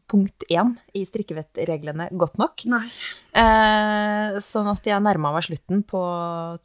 [0.08, 2.63] punkt én i strikkevettreglene godt nok.
[2.72, 2.86] Nei.
[3.38, 6.02] Eh, sånn at jeg nærma meg slutten på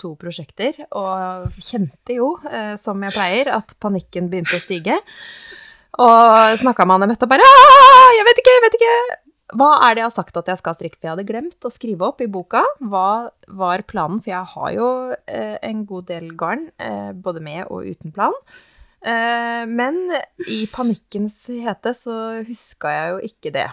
[0.01, 4.97] to prosjekter, og kjente jo, eh, som jeg pleier, at panikken begynte å stige.
[6.01, 8.97] Og snakka med Anne Mette og bare «Ah, Jeg vet ikke, jeg vet ikke!
[9.53, 10.97] Hva er det jeg har sagt at jeg skal strikke?
[10.97, 14.71] For jeg hadde glemt å skrive opp i boka hva var planen, for jeg har
[14.73, 14.87] jo
[15.29, 18.33] eh, en god del garn, eh, både med og uten plan.
[19.03, 19.97] Eh, men
[20.47, 22.15] i panikkens hete så
[22.47, 23.69] huska jeg jo ikke det.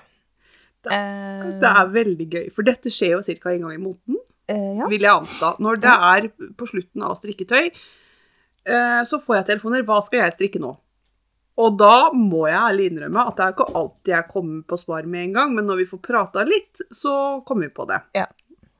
[0.89, 3.52] Eh, Det er veldig gøy, for dette skjer jo ca.
[3.54, 4.18] en gang i måneden.
[4.50, 4.88] eh, ja.
[4.89, 5.56] vil jeg anta.
[5.62, 7.70] Når det er på slutten av strikketøy,
[8.65, 9.84] eh, så får jeg telefoner.
[9.86, 10.76] Hva skal jeg strikke nå?
[11.60, 15.04] Og da må jeg ærlig innrømme at det er ikke alltid jeg kommer på svar
[15.06, 18.00] med en gang, men når vi får prata litt, så kommer vi på det.
[18.15, 18.26] Ja.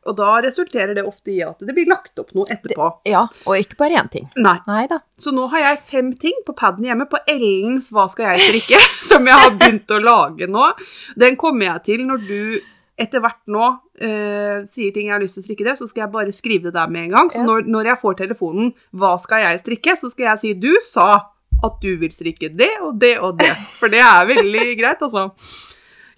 [0.10, 2.90] Og da resulterer det ofte i at det blir lagt opp noe etterpå.
[3.10, 4.26] ja, og ikke bare én ting.
[4.40, 4.58] Nei.
[4.90, 5.02] Da.
[5.20, 8.82] Så nå har jeg fem ting på paden hjemme på Ellens Hva skal jeg strikke?
[9.10, 10.72] som jeg har begynt å lage nå.
[11.20, 12.42] Den kommer jeg til når du
[13.00, 13.66] etter hvert nå
[14.04, 16.68] eh, sier ting jeg har lyst til å strikke det, så skal jeg bare skrive
[16.68, 17.32] det der med en gang.
[17.32, 20.74] Så når, når jeg får telefonen 'Hva skal jeg strikke?', så skal jeg si 'Du
[20.84, 21.10] sa
[21.64, 23.56] at du vil strikke det og det og det'.
[23.80, 25.30] For det er veldig greit, altså.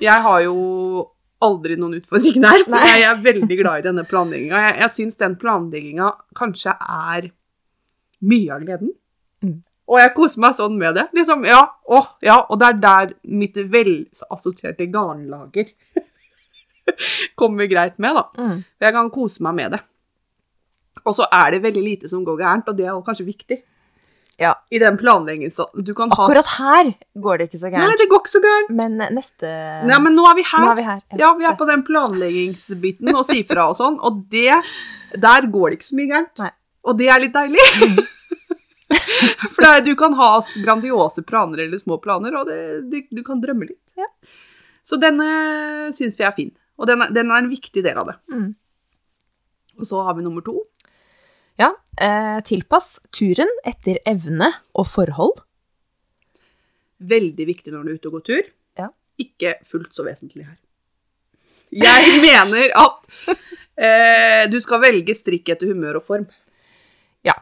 [0.01, 1.10] Jeg har jo
[1.45, 4.63] aldri noen utfordringer der, for jeg er veldig glad i denne planlegginga.
[4.67, 7.29] Jeg, jeg syns den planlegginga kanskje er
[8.29, 8.93] mye av gleden.
[9.41, 9.59] Mm.
[9.91, 11.07] Og jeg koser meg sånn med det.
[11.17, 15.73] Liksom, ja, å, ja, Og det er der mitt velassorterte garnlager
[17.39, 18.27] kommer greit med, da.
[18.37, 18.61] Mm.
[18.85, 19.81] Jeg kan kose meg med det.
[21.01, 23.57] Og så er det veldig lite som går gærent, og det er kanskje viktig
[24.41, 24.55] Ja.
[24.73, 25.51] i den planleggingen.
[25.53, 26.87] Så du kan ha Akkurat her
[27.21, 28.71] går det ikke så Nei, det går ikke så gærent.
[28.77, 29.51] Men neste
[29.87, 30.69] Nei, men nå er vi her.
[30.71, 31.03] Er vi her.
[31.21, 34.57] Ja, vi er på den planleggingsbiten og sier fra og sånn, og det
[35.21, 36.33] Der går det ikke så mye gærent.
[36.41, 36.49] Nei.
[36.89, 37.67] Og det er litt deilig.
[39.53, 40.31] For det er, du kan ha
[40.65, 42.57] grandiose planer eller små planer, og det,
[42.91, 43.79] det, du kan drømme litt.
[43.99, 44.09] Ja.
[44.83, 46.51] Så denne syns vi er fin.
[46.81, 48.17] Og den er, den er en viktig del av det.
[48.33, 48.49] Mm.
[49.79, 50.63] Og så har vi nummer to.
[51.61, 51.69] Ja.
[52.01, 55.43] Eh, tilpass turen etter evne og forhold.
[57.01, 58.49] Veldig viktig når du er ute og går tur.
[58.79, 58.89] Ja.
[59.21, 60.57] Ikke fullt så vesentlig her.
[61.71, 63.13] Jeg mener at
[63.77, 66.27] eh, du skal velge strikk etter humør og form.
[67.25, 67.37] Ja.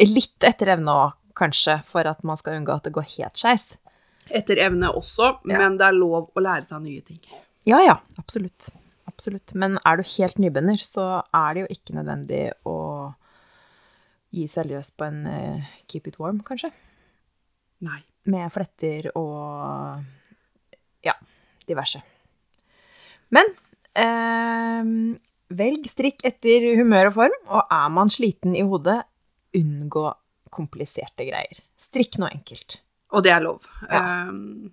[0.00, 3.74] Litt etter evne òg, kanskje, for at man skal unngå at det går helt skeis.
[4.30, 5.58] Etter evne også, Ja.
[5.62, 7.20] men det er lov å lære seg nye ting.
[7.68, 7.96] Ja, ja.
[8.20, 8.70] Absolutt.
[9.10, 9.52] Absolutt.
[9.58, 12.76] Men er du helt nybegynner, så er det jo ikke nødvendig å
[14.34, 16.70] gi seg løs på en uh, keep it warm, kanskje.
[17.86, 18.00] Nei.
[18.30, 20.02] Med fletter og
[21.04, 21.14] ja,
[21.66, 22.02] diverse.
[23.32, 23.48] Men
[23.96, 24.90] eh,
[25.56, 29.00] velg strikk etter humør og form, og er man sliten i hodet,
[29.56, 30.04] unngå
[30.52, 31.62] kompliserte greier.
[31.78, 32.80] Strikk noe enkelt.
[33.14, 33.64] Og det er lov.
[33.88, 34.28] Ja.
[34.28, 34.70] Um,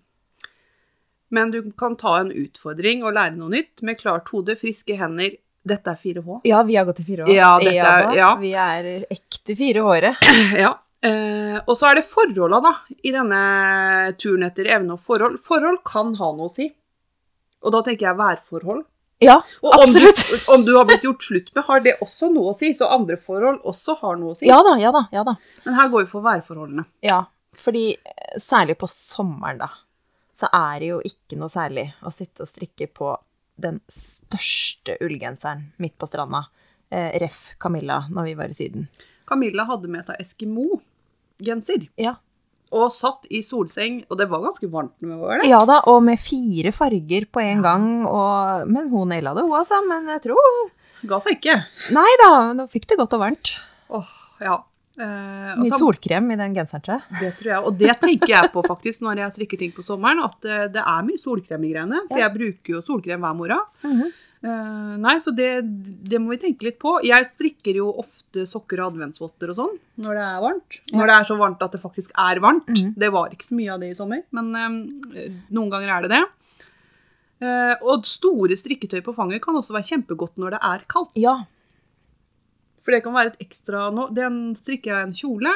[1.33, 5.35] men du kan ta en utfordring og lære noe nytt med klart hode, friske hender.
[5.67, 6.39] Dette er 4H.
[6.47, 7.31] Ja, vi har gått fire år.
[7.35, 8.29] Ja, dette er- ja.
[8.41, 10.13] Vi er ekte 4H-ere.
[10.65, 10.73] Ja.
[11.05, 12.71] Eh, og så er det forholda, da,
[13.05, 13.39] i denne
[14.17, 15.35] turen etter evne og forhold.
[15.45, 16.65] Forhold kan ha noe å si.
[17.61, 18.81] Og da tenker jeg værforhold.
[19.21, 20.19] Ja, Og om absolutt.
[20.29, 22.71] Du, om du har blitt gjort slutt med, har det også noe å si.
[22.77, 24.45] Så andre forhold også har noe å si.
[24.49, 25.03] Ja da, ja da.
[25.13, 25.35] ja da.
[25.65, 26.85] Men her går vi for værforholdene.
[27.05, 27.21] Ja,
[27.57, 29.69] fordi eh, særlig på sommeren da,
[30.37, 33.13] så er det jo ikke noe særlig å sitte og strikke på
[33.57, 36.45] den største ullgenseren midt på stranda.
[36.93, 38.87] Eh, ref Camilla når vi var i syden.
[39.27, 41.87] Camilla hadde med seg Eskimo-genser.
[41.99, 42.15] Ja.
[42.75, 45.47] Og satt i solseng, og det var ganske varmt når vi var der.
[45.47, 49.55] ja da, og med fire farger på en gang, og, men hun naila det hun
[49.55, 50.49] altså, men jeg tror,
[51.07, 51.55] Ga seg ikke.
[51.95, 53.53] nei da, nå fikk det godt og varmt.
[53.93, 54.09] Åh,
[54.43, 54.57] ja.
[54.97, 57.19] Eh, Mye så- solkrem i den genseren, tror jeg.
[57.21, 60.23] Det tror jeg, og det tenker jeg på faktisk når jeg strikker ting på sommeren,
[60.25, 61.99] at eh, det er mye solkrem i greiene.
[62.09, 63.61] For jeg bruker jo solkrem hver morgen.
[63.83, 64.07] Mhm.
[64.43, 65.63] Eh, nei, så det,
[66.07, 66.99] det må vi tenke litt på.
[67.03, 70.79] Jeg strikker jo ofte sokker og adventsvotter og sånn når det er varmt.
[70.93, 72.67] Når det er så varmt at det faktisk er varmt.
[72.69, 72.93] Mhm.
[72.97, 76.11] Det var ikke så mye av det i sommer, men eh, noen ganger er det
[76.17, 76.23] det.
[77.39, 81.11] Eh, og store strikketøy på fanget kan også være kjempegodt når det er kaldt.
[81.21, 81.35] Ja,
[82.87, 85.51] For det kan være et ekstra nå, Den strikker jeg en kjole,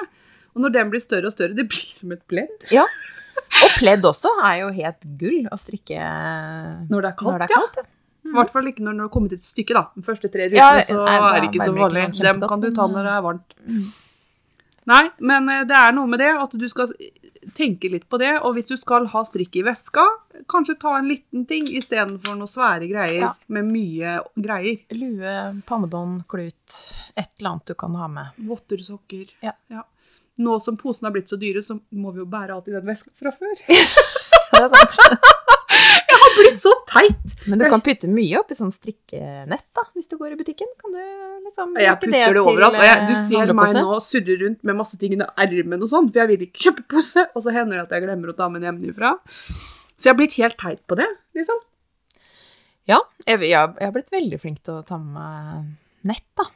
[0.52, 2.52] og når den blir større og større, det blir som et pledd.
[2.76, 2.84] ja.
[3.62, 5.96] Og pledd også er jo helt gull å strikke
[6.92, 7.78] Når det er kaldt, når det er kaldt.
[7.80, 7.88] ja.
[8.22, 9.84] I hvert fall ikke når det har kommet et stykke, da.
[9.96, 12.68] De første tre Ja, så nei, er det ikke så ikke sånn Dem kan du
[12.76, 13.56] ta når det er varmt.
[13.66, 13.88] Mm.
[14.92, 16.92] Nei, men eh, det er noe med det at du skal
[17.58, 18.34] tenke litt på det.
[18.46, 20.04] Og hvis du skal ha strikk i veska,
[20.52, 23.32] kanskje ta en liten ting istedenfor noen svære greier Ja.
[23.48, 24.78] med mye greier.
[24.98, 25.36] Lue,
[25.68, 26.78] pannebånd, klut,
[27.18, 28.26] et eller annet du kan ha med.
[28.48, 29.26] Votter, sokker.
[29.42, 29.54] Ja.
[30.42, 32.86] Nå som posene har blitt så dyre, så må vi jo bære alt i den
[32.88, 33.56] veska fra før.
[34.52, 34.98] Det er sant.
[36.12, 37.31] Jeg har blitt så teit!
[37.52, 40.70] Men du kan putte mye oppi sånn strikkenett, da, hvis du går i butikken.
[40.80, 41.02] Kan du
[41.46, 42.78] liksom Jeg bruke putter det overalt.
[42.80, 45.92] Og jeg, du eh, ser meg nå surre rundt med masse ting under ermen og
[45.92, 48.38] sånn, for jeg vil ikke kjøpe pose, og så hender det at jeg glemmer å
[48.38, 49.14] ta med den hjemmefra.
[49.52, 51.60] Så jeg har blitt helt teit på det, liksom.
[52.90, 55.76] Ja, jeg, jeg, jeg har blitt veldig flink til å ta med
[56.08, 56.48] nett, da,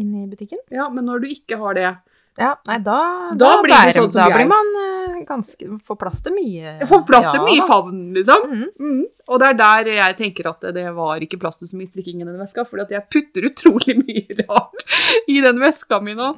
[0.00, 0.64] inn i butikken.
[0.74, 1.92] Ja, men når du ikke har det
[2.38, 2.98] Ja, nei, da,
[3.34, 6.76] Da blir det bærer- sånn Da blir man eh, ganske Får plass til mye.
[6.86, 7.66] Får plass til Ja, mye i da.
[7.66, 8.44] favnen, liksom.
[8.46, 8.68] Mhm.
[8.78, 9.04] Mm.
[9.28, 12.22] Og det er der jeg tenker at det var ikke plass til så mye strikking
[12.22, 14.86] i den veska, fordi at jeg putter utrolig mye rart
[15.28, 16.30] i den veska mi nå.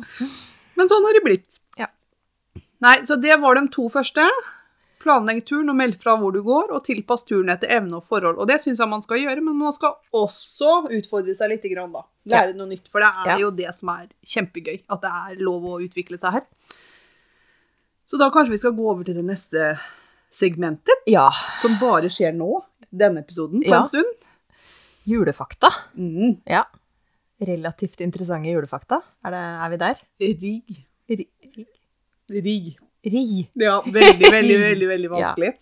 [0.77, 1.59] Men sånn har det blitt.
[1.79, 1.87] Ja.
[2.81, 4.25] Nei, så det var de to første.
[5.01, 8.37] Planlegg turen og meld fra hvor du går, og tilpass turen etter evne og forhold.
[8.37, 11.93] Og det syns jeg man skal gjøre, men man skal også utfordre seg litt, grann,
[11.95, 12.03] da.
[12.29, 13.39] Lære noe nytt, for det er Ja.
[13.41, 14.83] jo det som er kjempegøy.
[14.91, 16.45] At det er lov å utvikle seg her.
[18.07, 19.79] Så da kanskje vi skal gå over til det neste
[20.31, 21.31] segmentet Ja.
[21.63, 23.79] som bare skjer nå, denne episoden, på Ja.
[23.81, 24.13] en stund.
[25.09, 25.71] Julefakta.
[25.97, 26.43] Mm.
[26.47, 26.65] Ja.
[27.41, 29.01] Relativt interessante julefakta.
[29.25, 29.95] Er, det, er vi der?
[30.21, 30.87] Rig.
[31.09, 31.27] Rigg.
[31.57, 31.67] Rigg.
[32.45, 32.79] Rig.
[33.05, 33.49] Ri.
[33.55, 35.53] Ja, veldig, veldig, veldig, veldig vanskelig.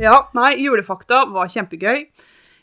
[0.00, 2.06] Ja, nei, julefakta var kjempegøy.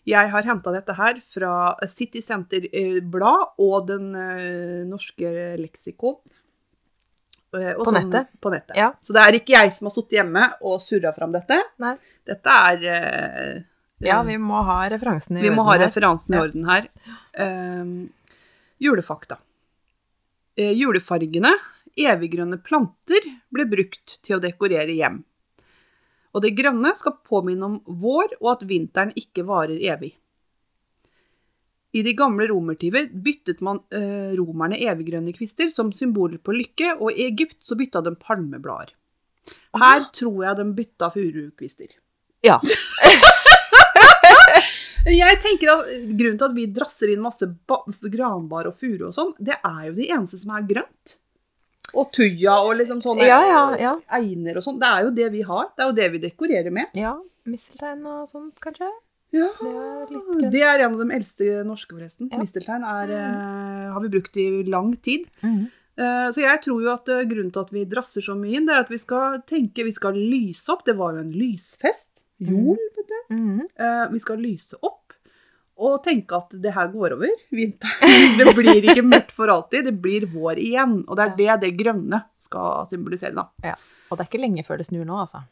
[0.10, 1.52] Jeg har henta dette her fra
[1.88, 5.30] City Center eh, Blad og Den eh, norske
[5.62, 6.17] leksikon.
[7.54, 8.32] Eh, På sånn- nettet?
[8.41, 8.74] På nettet.
[8.80, 8.89] Ja.
[9.04, 11.60] Så det er ikke jeg som har sittet hjemme og surra fram dette.
[11.84, 11.94] Nei.
[12.28, 12.88] Dette er
[14.02, 15.91] Ja, vi må ha referansen i vi må ha orden her.
[15.91, 16.88] referansen i orden her.
[17.38, 17.94] Ehm,
[18.82, 19.38] julefakta.
[20.58, 21.52] Uh, julefargene,
[22.00, 25.22] eviggrønne planter, ble brukt til å dekorere hjem.
[26.32, 30.14] Og det grønne skal påminne om vår og at vinteren ikke varer evig.
[31.92, 37.12] I de gamle romertider byttet man eh, romerne eviggrønne kvister som symboler på lykke, og
[37.12, 38.94] i Egypt så bytta de palmeblader.
[39.76, 41.98] Her tror jeg de bytta furukvister.
[42.48, 42.62] Ja.
[45.02, 47.48] Jeg tenker at Grunnen til at vi drasser inn masse
[48.14, 51.16] granbar og furu og sånn, det er jo det eneste som er grønt.
[51.98, 53.94] Og tuja og liksom sånne Ja, ja, ja.
[54.18, 54.80] einer og sånn.
[54.80, 55.70] Det er jo det vi har.
[55.76, 56.88] Det er jo det vi dekorerer med.
[56.96, 57.18] ja.
[57.50, 58.86] Misteltein og sånt, kanskje?
[59.34, 59.48] Ja.
[59.58, 60.52] Det.
[60.54, 62.28] Det er en av de eldste norske, forresten.
[62.38, 65.26] Misteltein er, eh, har vi brukt i lang tid.
[65.42, 65.64] Mm.
[65.98, 68.68] Eh, så jeg tror jo at eh, grunnen til at vi drasser så mye inn,
[68.70, 70.86] det er at vi skal tenke, vi skal lyse opp.
[70.86, 72.12] Det var jo en lysfest.
[72.46, 73.18] Jol, vet du.
[73.34, 73.66] Mm.
[74.14, 75.01] Vi skal lyse opp
[75.82, 77.32] og tenke at det her går over.
[77.54, 78.36] Vinteren.
[78.40, 81.00] Det blir ikke mørkt for alltid, det blir vår igjen.
[81.08, 83.78] Og det er det det grønne skal symbolisere, da.
[84.12, 85.46] Og det er ikke lenge før det snur nå, altså.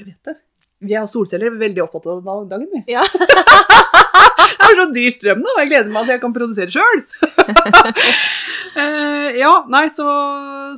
[0.00, 0.36] Jeg vet det.
[0.80, 2.84] Vi er solceller, er veldig opptatt av den dagen, vi.
[2.94, 3.04] Ja.
[4.60, 7.00] Det er så dyr strøm nå, og jeg gleder meg til jeg kan produsere sjøl.
[9.42, 10.06] ja, nei, så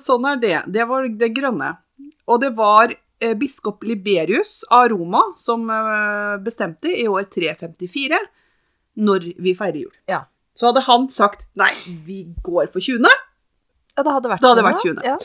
[0.00, 0.54] sånn er det.
[0.72, 1.74] Det var det grønne.
[2.30, 8.22] Og det var eh, biskop Liberius av Roma som eh, bestemte i år 354
[8.96, 9.92] når vi feirer jul.
[10.10, 10.24] Ja.
[10.54, 11.70] Så hadde han sagt nei,
[12.06, 13.08] vi går for 20.
[13.96, 15.02] Ja, det hadde vært da hadde det vært 20..
[15.06, 15.16] Ja.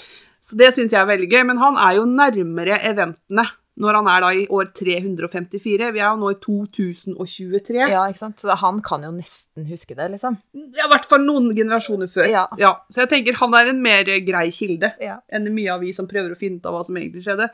[0.48, 1.44] Så det syns jeg er veldig gøy.
[1.50, 5.92] Men han er jo nærmere eventene når han er da i år 354.
[5.94, 7.76] Vi er jo nå i 2023.
[7.92, 8.40] ja, ikke sant.
[8.42, 10.40] Så han kan jo nesten huske det, liksom.
[10.56, 12.26] Ja, I hvert fall noen generasjoner før.
[12.32, 12.72] Ja.
[12.90, 15.20] Så jeg tenker han er en mer grei kilde Ja.
[15.30, 17.52] enn mye av vi som prøver å finne ut av hva som egentlig skjedde.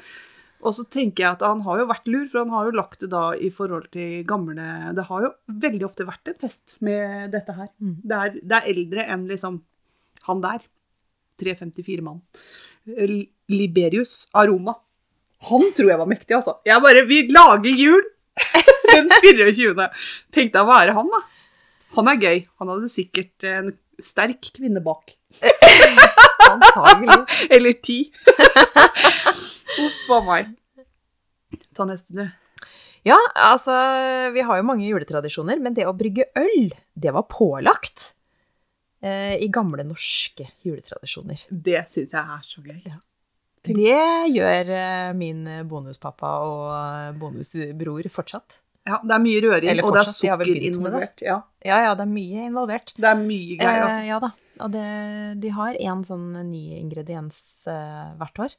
[0.64, 3.02] Og så tenker jeg at han har jo vært lur, for han har jo lagt
[3.04, 5.32] det da i forhold til gamle Det har jo
[5.66, 7.70] veldig ofte vært en fest med dette her.
[7.84, 7.98] Mm.
[8.00, 9.60] Det, er, det er eldre enn liksom
[10.30, 10.64] han der.
[11.44, 12.22] 354 mann.
[13.52, 14.78] Liberius Aroma.
[15.50, 16.58] Han tror jeg var mektig, altså.
[16.66, 18.04] Jeg bare Vi lager jul!
[18.94, 19.88] Den 24.
[20.34, 21.24] Tenkte jeg, hva er det han, da?
[21.98, 22.44] Han er gøy.
[22.62, 25.16] Han hadde sikkert en sterk kvinne bak.
[26.54, 27.20] Antagelig.
[27.52, 28.00] Eller ti.
[29.82, 30.54] Uff a meg.
[31.74, 32.26] Ta neste, du.
[33.04, 33.74] Ja, altså,
[34.32, 38.14] vi har jo mange juletradisjoner, men det å brygge øl, det var pålagt
[39.04, 41.44] eh, i gamle norske juletradisjoner.
[41.52, 42.80] Det syns jeg er så gøy.
[42.88, 43.00] Ja.
[43.64, 48.60] Det gjør eh, min bonuspappa og eh, bonusbror fortsatt.
[48.88, 51.22] Ja, det er mye røring, Eller og det er sukker involvert.
[51.24, 52.92] Ja, Ja, ja, det er mye involvert.
[52.98, 54.02] det er mye greier, altså.
[54.02, 54.32] Eh, ja da.
[54.64, 54.88] Og det,
[55.44, 57.38] de har en sånn ny ingrediens
[57.72, 58.56] eh, hvert år.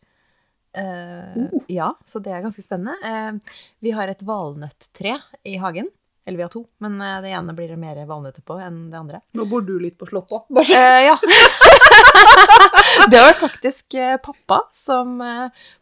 [0.74, 1.62] Eh, Oh.
[1.66, 2.94] Ja, så det er ganske spennende.
[3.02, 5.88] Uh, vi har et valnøtttre i hagen.
[6.26, 8.96] Eller vi har to, men eh, det ene blir det mer valnøtter på enn det
[8.96, 9.18] andre.
[9.36, 10.46] Nå bor du litt på Slottet.
[10.72, 11.18] Eh, ja.
[13.12, 13.92] det var faktisk
[14.24, 15.20] pappa som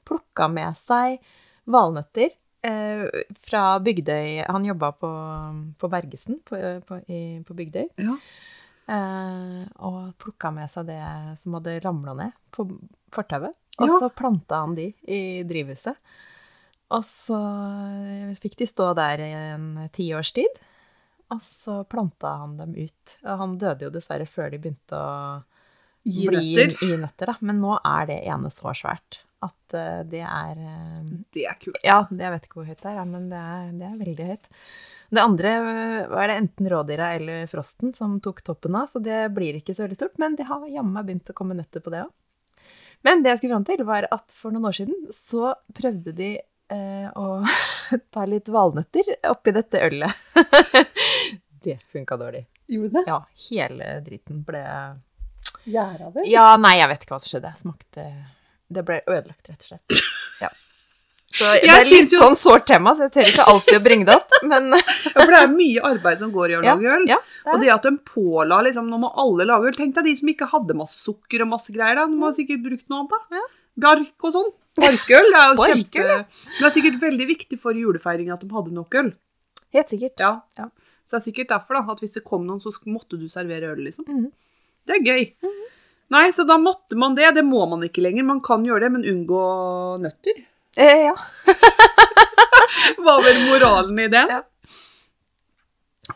[0.02, 1.22] plukka med seg
[1.70, 2.34] valnøtter
[3.46, 4.42] fra Bygdøy.
[4.50, 5.12] Han jobba på,
[5.78, 6.58] på Bergesen på,
[6.90, 7.86] på, i, på Bygdøy.
[8.02, 8.18] Ja.
[9.78, 10.98] Og plukka med seg det
[11.38, 12.66] som hadde ramla ned på
[13.14, 13.54] fortauet.
[13.80, 15.96] Og så planta han de i drivhuset.
[16.92, 17.38] Og så
[18.42, 20.60] fikk de stå der i en tiårs tid.
[21.32, 23.16] Og så planta han dem ut.
[23.24, 25.40] Og han døde jo dessverre før de begynte å
[26.04, 26.84] Gi bli nøtter.
[26.84, 27.30] i nøtter.
[27.32, 27.36] Da.
[27.40, 31.78] Men nå er det ene så svært at eh, det er eh, Det er kult.
[31.86, 34.50] Ja, jeg vet ikke hvor høyt det er, men det er, det er veldig høyt.
[35.12, 35.52] Det andre
[36.08, 39.84] var det enten rådyra eller frosten som tok toppen av, så det blir ikke så
[39.84, 40.18] veldig stort.
[40.22, 42.12] Men det har jammen begynt å komme nøtter på det òg.
[43.06, 46.32] Men det jeg skulle fram til, var at for noen år siden så prøvde de
[46.38, 47.42] eh, å
[48.14, 50.12] ta litt valnøtter oppi dette ølet.
[51.66, 52.44] det funka dårlig.
[52.72, 53.04] Gjorde det?
[53.10, 53.18] Ja,
[53.50, 54.62] hele driten ble
[55.64, 56.24] Gjæra det?
[56.26, 57.52] Ja, nei, jeg vet ikke hva som skjedde.
[57.58, 58.06] Smakte
[58.72, 60.02] Det ble ødelagt, rett og slett.
[60.42, 60.48] Ja.
[61.32, 63.82] Så det Jeg er litt jo- sånn sårt tema, så jeg tør ikke alltid å
[63.84, 64.82] bringe det opp, men Ja,
[65.16, 67.06] for det er mye arbeid som går i å lage øl.
[67.08, 69.76] ja, det er Og det at de påla liksom, nå må alle lage øl.
[69.78, 71.94] Tenk deg de som ikke hadde masse sukker og masse greier.
[71.96, 72.06] da.
[72.06, 73.10] De må sikkert brukt noe annet.
[73.30, 73.40] da.
[73.40, 73.46] Ja.
[73.88, 74.52] Bark og sånn.
[74.76, 76.06] Barkøl er jo Barkøl, kjempe...
[76.06, 76.22] ja.
[76.58, 79.12] Det er sikkert veldig viktig for julefeiringen at de hadde nok øl.
[79.72, 80.20] Helt sikkert.
[80.20, 80.34] Ja.
[80.58, 80.68] Ja.
[81.08, 83.72] Så det er sikkert derfor da, at hvis det kom noen, så måtte du servere
[83.72, 84.04] øl, liksom.
[84.08, 84.30] Mhm.
[84.86, 85.32] Det er gøy.
[86.12, 87.34] Nei, så da måtte man det.
[87.34, 88.24] Det må man ikke lenger.
[88.28, 89.42] Man kan gjøre det, men unngå
[90.02, 90.42] nøtter.
[90.76, 91.16] Eh, ja.
[92.98, 94.26] Var moralen i det?
[94.30, 94.44] Ja.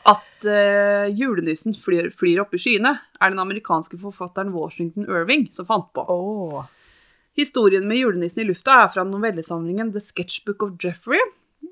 [0.03, 5.69] At uh, julenissen flyr, flyr opp i skyene, er den amerikanske forfatteren Washington Irving som
[5.69, 6.05] fant på.
[6.11, 6.65] Oh.
[7.37, 11.21] Historien med julenissen i lufta er fra novellesamlingen The Sketchbook of Jeffrey.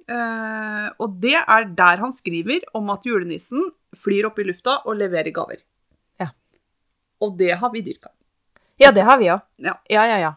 [0.05, 4.99] Uh, og det er der han skriver om at julenissen flyr opp i lufta og
[5.01, 5.65] leverer gaver.
[6.21, 6.31] Ja.
[7.25, 8.13] Og det har vi dyrka.
[8.81, 9.45] Ja, det har vi òg.
[9.63, 9.79] Ja.
[9.89, 10.33] ja, ja, ja.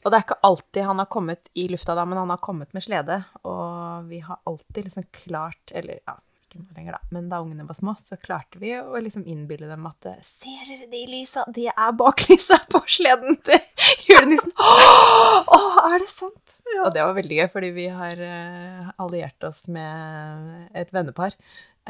[0.00, 2.72] Og det er ikke alltid han har kommet i lufta da, men han har kommet
[2.76, 3.20] med slede.
[3.44, 6.14] Og vi har alltid liksom klart Eller ja,
[6.46, 7.10] ikke nå lenger, da.
[7.14, 10.88] Men da ungene var små, så klarte vi å liksom innbille dem at Ser dere
[10.90, 11.44] de lysa?
[11.52, 13.60] De er baklysa på sleden til
[14.08, 14.54] julenissen.
[14.56, 16.56] Å, er det sant?
[16.70, 16.86] Ja.
[16.86, 21.36] Og det var veldig gøy, fordi vi har eh, alliert oss med et vennepar.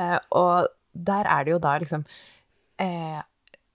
[0.00, 2.04] Eh, og der er det jo da liksom
[2.80, 3.20] eh,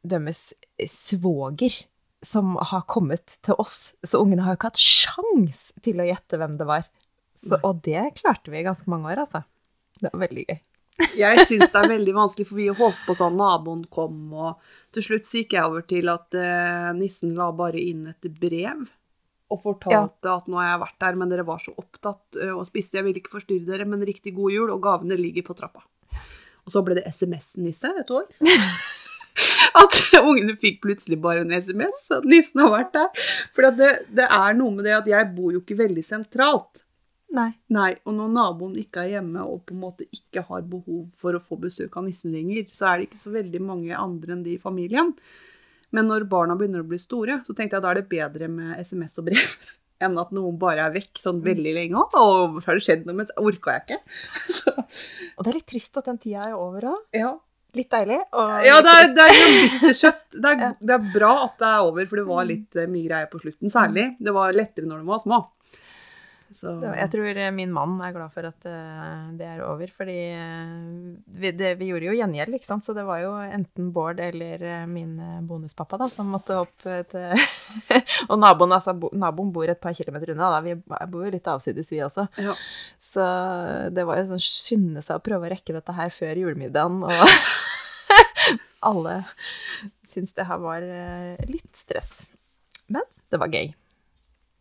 [0.06, 0.48] deres
[0.90, 1.82] svoger
[2.26, 3.94] som har kommet til oss.
[4.04, 6.88] Så ungene har jo ikke hatt sjans til å gjette hvem det var.
[7.42, 9.44] Så, og det klarte vi i ganske mange år, altså.
[10.02, 10.60] Det var veldig gøy.
[11.20, 14.62] Jeg syns det er veldig vanskelig, for vi holdt på sånn naboen kom, og
[14.96, 18.86] til slutt gikk jeg over til at eh, nissen la bare inn et brev.
[19.52, 22.64] Og fortalte at nå har jeg vært der, men dere var så opptatt eh, og
[22.68, 22.98] spiste.
[22.98, 25.84] Jeg ville ikke forstyrre dere, men riktig god jul, og gavene ligger på trappa.
[26.66, 28.26] Og så ble det SMS-nisse et år.
[29.82, 33.26] At ungene fikk plutselig bare en SMS, at nissen har vært der.
[33.56, 36.86] For det, det er noe med det at jeg bor jo ikke veldig sentralt.
[37.36, 37.50] Nei.
[37.74, 41.36] Nei, og når naboen ikke er hjemme og på en måte ikke har behov for
[41.36, 44.44] å få besøk av nissen lenger, så er det ikke så veldig mange andre enn
[44.46, 45.12] de i familien.
[45.96, 48.80] Men når barna begynner å bli store, så tenkte jeg da er det bedre med
[48.80, 49.58] SMS og brev
[50.06, 52.06] enn at noen bare er vekk sånn veldig lenge.
[52.22, 54.00] Og har det skjedd noe, men så orka jeg ikke.
[54.56, 54.72] Så,
[55.36, 57.04] Og det er litt trist at den tida er over òg.
[57.16, 57.36] ja.
[57.76, 58.18] Litt deilig.
[58.66, 60.22] Ja, det er, det er sånn bittersøtt.
[60.46, 63.08] Det, er- det er bra at det er over, for det var litt eh, mye
[63.08, 63.72] greier på slutten.
[63.72, 64.06] Særlig.
[64.20, 65.38] Det var lettere når de var små.
[66.54, 70.18] Så, Jeg tror eh, min mann er glad for at eh, det er over, fordi
[70.30, 70.74] eh,
[71.42, 72.86] vi, det, vi gjorde jo gjengjeld, ikke sant.
[72.86, 75.16] Så det var jo enten Bård eller min
[75.48, 77.34] bonuspappa da, som måtte opp til
[78.32, 80.62] Og naboen, altså, naboen bor et par kilometer unna, da.
[80.66, 80.76] Vi
[81.12, 82.28] bor jo litt avsides, vi også.
[82.42, 82.54] ja.
[83.02, 83.26] Så
[83.96, 87.26] det var jo sånn skynde seg å prøve å rekke dette her før julemiddagen, og
[88.92, 89.18] alle
[90.06, 90.86] syntes det her var
[91.50, 92.26] litt stress.
[92.92, 93.74] Men det var gøy.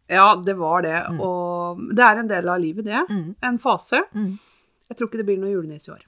[0.06, 0.96] Ja, det var det.
[1.10, 1.20] Mm.
[1.24, 3.04] Og det er en del av livet, det.
[3.08, 3.34] Mm.
[3.48, 4.02] En fase.
[4.14, 4.34] Mm.
[4.90, 6.04] Jeg tror ikke det blir noe julenisse i år.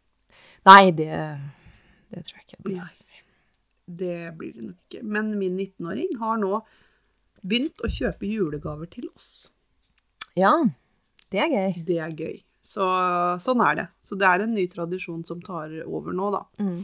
[0.69, 1.11] Nei, det,
[2.13, 2.81] det tror jeg ikke det blir.
[2.83, 3.23] Nei.
[3.87, 5.05] Det blir det nok ikke.
[5.07, 6.59] Men min 19-åring har nå
[7.47, 9.47] begynt å kjøpe julegaver til oss.
[10.37, 10.53] Ja,
[11.33, 11.81] det er gøy.
[11.87, 12.37] Det er gøy.
[12.67, 12.85] Så
[13.41, 13.87] sånn er det.
[14.03, 16.43] Så det er en ny tradisjon som tar over nå, da.
[16.59, 16.81] Mm.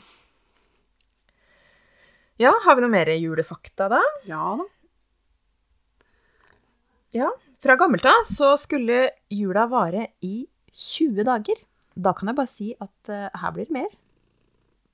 [2.41, 4.01] Ja, har vi noe mer julefakta da?
[4.27, 4.67] Ja da.
[7.13, 7.29] Ja,
[7.63, 11.59] fra gammelt av så skulle jula vare i 20 dager.
[11.95, 13.91] Da kan jeg bare si at uh, her blir det mer,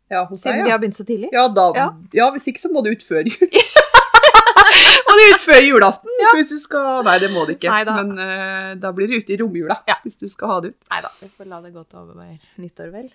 [0.09, 1.29] Ja, hos siden deg, vi har begynt så tidlig.
[1.33, 1.89] Ja, da, Ja.
[2.17, 2.31] ja.
[2.35, 3.51] hvis ikke så må du ut før jul.
[5.09, 7.71] må du ut før julaften hvis du skal Nei, det må du ikke.
[7.71, 7.95] Neida.
[8.01, 9.99] Men uh, da blir det ute i romjula Ja.
[10.03, 10.79] hvis du skal ha det ut.
[10.91, 12.33] Neida, vi får la det gå til over
[12.65, 13.13] nyttår vel.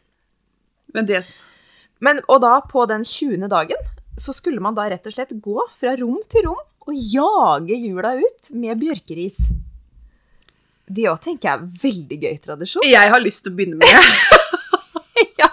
[0.93, 1.23] Men det
[1.99, 3.49] Men, og da på den 20.
[3.49, 3.89] dagen
[4.19, 8.15] så skulle man da rett og slett gå fra rom til rom og jage jula
[8.19, 9.37] ut med bjørkeris.
[10.93, 12.85] Det òg tenker jeg er veldig gøy tradisjon.
[12.85, 14.41] Jeg har lyst til å begynne med det.
[15.41, 15.47] ja.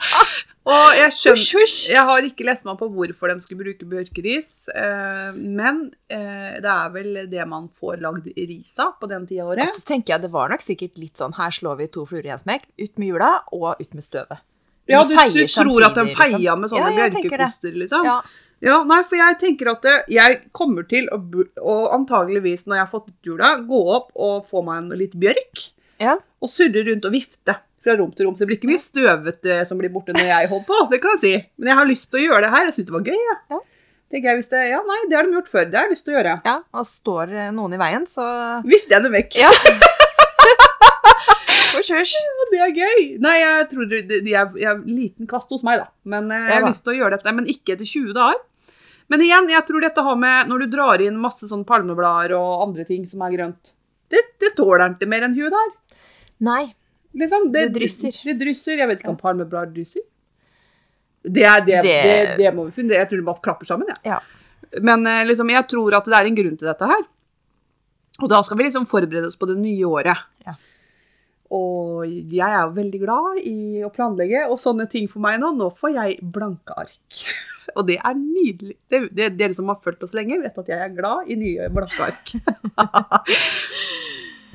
[0.71, 1.71] Og jeg skjønner!
[1.95, 6.73] Jeg har ikke lest meg på hvorfor de skulle bruke bjørkeris, eh, men eh, det
[6.75, 9.73] er vel det man får lagd ris av på den tida av Og året.
[9.73, 12.35] så tenker jeg det var nok sikkert litt sånn her slår vi to fluer i
[12.35, 12.69] en smekk.
[12.83, 14.45] Ut med jula og ut med støvet.
[14.91, 16.61] Ja, du, du tror at de samtidig, feia liksom.
[16.61, 18.07] med sånne Ja, bjørkekoster, liksom?
[18.07, 18.21] Ja.
[18.61, 21.17] Ja, nei, for jeg tenker at jeg kommer til å,
[21.65, 25.15] og antageligvis når jeg har fått ut jula, gå opp og få meg en litt
[25.17, 26.19] bjørk, Ja.
[26.41, 28.35] og surre rundt og vifte fra rom til rom.
[28.37, 31.17] Så det blir ikke mye støvete som blir borte når jeg holder på, det kan
[31.17, 31.35] jeg si.
[31.57, 32.65] Men jeg har lyst til å gjøre det her.
[32.69, 33.39] Jeg syns det var gøy, jeg.
[33.55, 33.61] Ja.
[34.11, 35.65] Tenker jeg hvis det, ja, nei, det har de gjort før.
[35.71, 36.37] Det har jeg lyst til å gjøre.
[36.45, 36.57] ja.
[36.75, 38.27] Og står eh, noen i veien, så
[38.67, 39.41] Vifter jeg dem vekk.
[39.41, 39.53] Ja.
[41.71, 43.01] Ja, det er gøy.
[43.23, 45.87] Nei, jeg tror de, er, de er, er liten kast hos meg, da.
[46.05, 47.33] Men eh, jeg har Ja lyst til å gjøre dette.
[47.37, 48.41] Men ikke etter 20 dager.
[49.11, 52.63] Men igjen, jeg tror dette har med Når du drar inn masse sånn palmeblader og
[52.69, 53.73] andre ting som er grønt
[54.13, 55.73] Det, det tåler ikke mer enn huet der.
[56.47, 56.63] Nei.
[57.19, 58.21] Liksom, det, Det drysser.
[58.25, 58.79] Det, drysser.
[58.79, 60.05] Jeg vet ikke om palmeblader drysser.
[61.27, 61.97] Det, er, det, det...
[62.07, 62.95] Det- Det, må vi finne.
[62.97, 63.99] Jeg tror det bare klapper sammen, jeg.
[64.15, 64.21] Ja.
[64.87, 67.03] Men eh, liksom, jeg tror at det er en grunn til dette her.
[68.23, 70.23] Og da skal vi liksom forberede oss på det nye året.
[70.47, 70.55] Ja.
[71.51, 75.51] Og jeg er jo veldig glad i å planlegge, og sånne ting for meg nå.
[75.59, 77.25] Nå får jeg blanke ark.
[77.77, 78.77] Og det er nydelig.
[78.91, 81.69] Det, det, dere som har fulgt oss lenge, vet at jeg er glad i nye
[81.75, 82.41] blanke.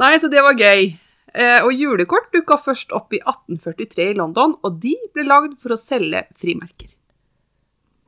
[0.02, 0.90] Nei, så det var gøy.
[1.36, 5.76] Eh, og julekort dukka først opp i 1843 i London, og de ble lagd for
[5.76, 6.92] å selge frimerker.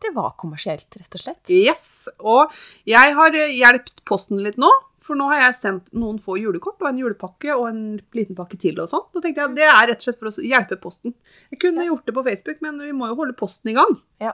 [0.04, 1.50] Det var kommersielt, rett og slett.
[1.52, 1.88] Yes,
[2.22, 2.54] og
[2.88, 4.70] jeg har eh, hjulpet Posten litt nå,
[5.08, 7.78] For nå har jeg sendt noen få julekort og en julepakke og en
[8.16, 9.06] liten pakke til og sånn.
[9.16, 11.14] Da tenkte jeg at det er rett og slett for å hjelpe Posten.
[11.54, 11.94] Jeg kunne Ja.
[11.94, 13.94] gjort det på Facebook, men vi må jo holde Posten i gang.
[14.20, 14.34] Ja.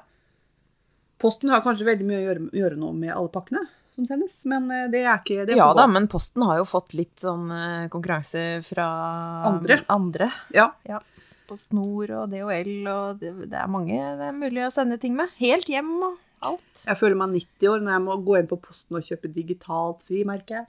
[1.23, 3.63] Posten har kanskje veldig mye å gjøre, gjøre nå med alle pakkene
[3.93, 5.57] som sendes, men eh, det er ikke det.
[5.57, 8.87] Ja da, men Posten har jo fått litt sånn eh, konkurranse fra
[9.51, 9.83] Andre.
[9.93, 10.29] andre.
[10.55, 10.71] Ja.
[10.89, 10.99] ja.
[11.49, 15.33] PostNord og DHL og det, det er mange det er mulig å sende ting med.
[15.39, 16.85] Helt hjem og alt.
[16.85, 20.01] Jeg føler meg 90 år når jeg må gå inn på Posten og kjøpe digitalt
[20.07, 20.65] frimerke.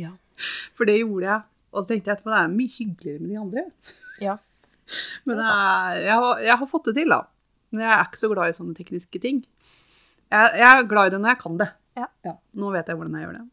[0.00, 0.14] Ja.
[0.78, 1.48] For det gjorde jeg.
[1.70, 3.66] Og så tenkte jeg etterpå det er mye hyggeligere med de andre.
[4.22, 4.38] ja.
[5.28, 7.20] Men er er, jeg, har, jeg har fått det til, da.
[7.70, 9.40] Men jeg er ikke så glad i sånne tekniske ting.
[10.30, 11.70] Jeg, jeg er glad i det når jeg kan det.
[11.98, 12.06] Ja.
[12.58, 13.46] Nå vet jeg hvordan jeg gjør det.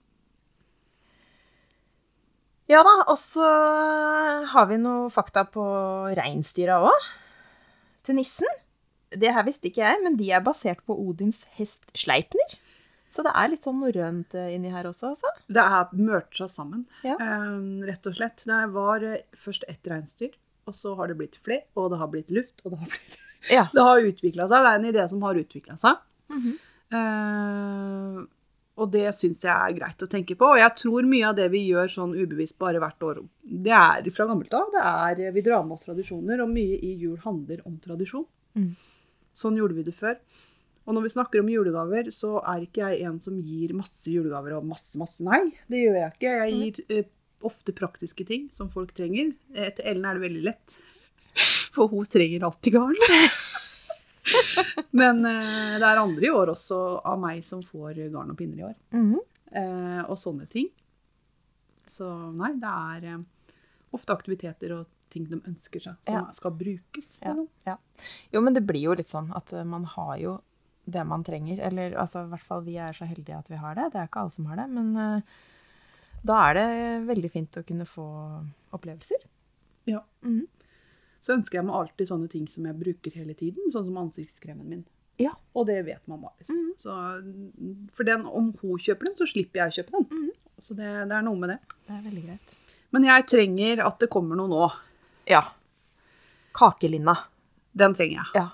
[2.68, 3.48] Ja da, og så
[4.52, 5.64] har vi noe fakta på
[6.18, 7.06] reinsdyra òg.
[8.08, 8.58] Til nissen.
[9.08, 12.58] Det her visste ikke jeg, men de er basert på Odins hest Sleipner.
[13.08, 15.30] Så det er litt sånn norrønt eh, inni her også, altså.
[15.48, 15.86] Det er
[16.36, 17.16] seg sammen, Ja.
[17.16, 17.54] eh,
[17.88, 18.44] rett og slett.
[18.44, 20.34] Det var eh, først ett reinsdyr,
[20.68, 23.16] og så har det blitt flere, og det har blitt luft, og det har blitt
[23.52, 23.68] Ja.
[23.74, 24.64] Det har utvikla seg.
[24.64, 26.02] Det er en idé som har utvikla seg.
[26.34, 26.58] Mm -hmm.
[26.98, 28.26] uh,
[28.78, 30.52] og det syns jeg er greit å tenke på.
[30.54, 34.10] Og jeg tror mye av det vi gjør sånn ubevisst bare hvert år, det er
[34.14, 34.70] fra gammelt av.
[34.74, 38.28] Det er, vi drar med oss tradisjoner, og mye i jul handler om tradisjon.
[38.54, 38.76] Mm.
[39.34, 40.20] Sånn gjorde vi det før.
[40.88, 44.56] Og når vi snakker om julegaver, så er ikke jeg en som gir masse julegaver
[44.56, 45.42] og masse, masse nei.
[45.68, 46.36] Det gjør jeg ikke.
[46.38, 47.10] Jeg gir uh,
[47.50, 49.34] ofte praktiske ting som folk trenger.
[49.52, 50.78] Etter til Ellen er det veldig lett,
[51.76, 52.98] for hun trenger alltid garn.
[54.98, 56.78] Men eh, det er andre i år også
[57.08, 58.76] av meg som får garn og pinner i år.
[58.96, 59.18] Mhm.
[59.58, 60.68] Eh, og sånne ting.
[61.88, 62.04] Så
[62.36, 63.22] nei, det er eh,
[63.96, 66.26] ofte aktiviteter og ting de ønsker seg, som Ja.
[66.36, 67.14] skal brukes.
[67.24, 67.48] Ja, liksom.
[67.66, 67.78] ja.
[68.34, 70.34] Jo, men det blir jo litt sånn at man har jo
[70.88, 71.62] det man trenger.
[71.64, 73.88] Eller altså, i hvert fall vi er så heldige at vi har det.
[73.94, 74.68] Det er ikke alle som har det.
[74.76, 75.24] Men
[76.28, 76.68] da er det
[77.08, 78.04] veldig fint å kunne få
[78.76, 79.24] opplevelser.
[79.88, 80.04] Ja.
[80.28, 80.44] Mhm.
[81.24, 84.68] Så ønsker jeg meg alltid sånne ting som jeg bruker hele tiden, sånn som ansiktskremen
[84.70, 84.86] min.
[85.22, 85.34] Ja.
[85.58, 86.32] Og det vet mamma.
[86.38, 86.56] Liksom.
[86.56, 86.74] Mm.
[86.82, 86.96] Så,
[87.98, 90.08] for den, om hun kjøper den, så slipper jeg å kjøpe den.
[90.12, 90.62] Mm.
[90.62, 91.60] Så det, det er noe med det.
[91.88, 92.54] Det er veldig greit.
[92.96, 94.68] Men jeg trenger at det kommer noe nå.
[95.30, 95.44] Ja.
[96.58, 97.18] Kakelinna.
[97.78, 98.44] Den trenger jeg.
[98.44, 98.48] Ja.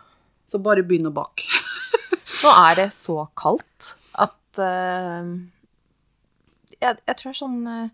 [0.49, 1.47] Så bare begynn å bake.
[2.43, 5.27] Nå er det så kaldt at uh,
[6.79, 7.91] jeg, jeg tror det er sånn uh,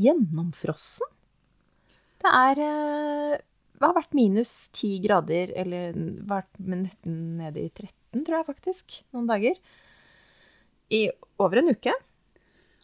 [0.00, 1.16] gjennomfrossen.
[2.20, 2.70] Det er Det
[3.88, 5.92] har vært minus 10 grader, eller
[6.28, 9.54] vært med nesten nede i 13, tror jeg faktisk, noen dager.
[10.90, 11.08] I
[11.40, 11.92] over en uke.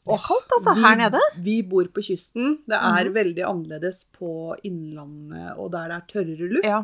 [0.07, 1.21] Det er kaldt, altså, Vi- her nede.
[1.43, 2.59] Vi bor på kysten.
[2.67, 3.13] Det er Mhm.
[3.15, 6.65] veldig annerledes på innlandet og der det er tørrere luft.
[6.65, 6.83] Ja.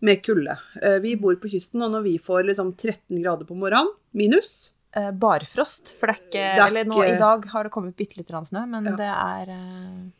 [0.00, 0.56] Med kulde.
[0.80, 4.70] Eh, Vi bor på kysten, og når vi får liksom 13 grader på morgenen, minus
[4.94, 7.72] Eh, barfrost, for det er ikke Det er Eller nå ikke- i dag har det
[7.72, 8.96] kommet bitte litt snø, men Ja.
[8.96, 10.10] det er eh,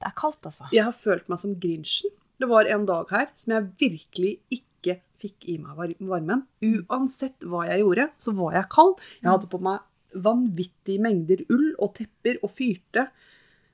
[0.00, 0.70] Det er kaldt, altså.
[0.70, 2.10] Jeg har følt meg som Grinchen.
[2.38, 6.44] Det var en dag her som jeg virkelig ikke fikk i meg varmen.
[6.62, 8.94] Uansett hva jeg gjorde, så var jeg kald.
[9.22, 9.82] Jeg hadde på meg
[10.14, 13.08] vanvittige mengder ull og tepper og fyrte.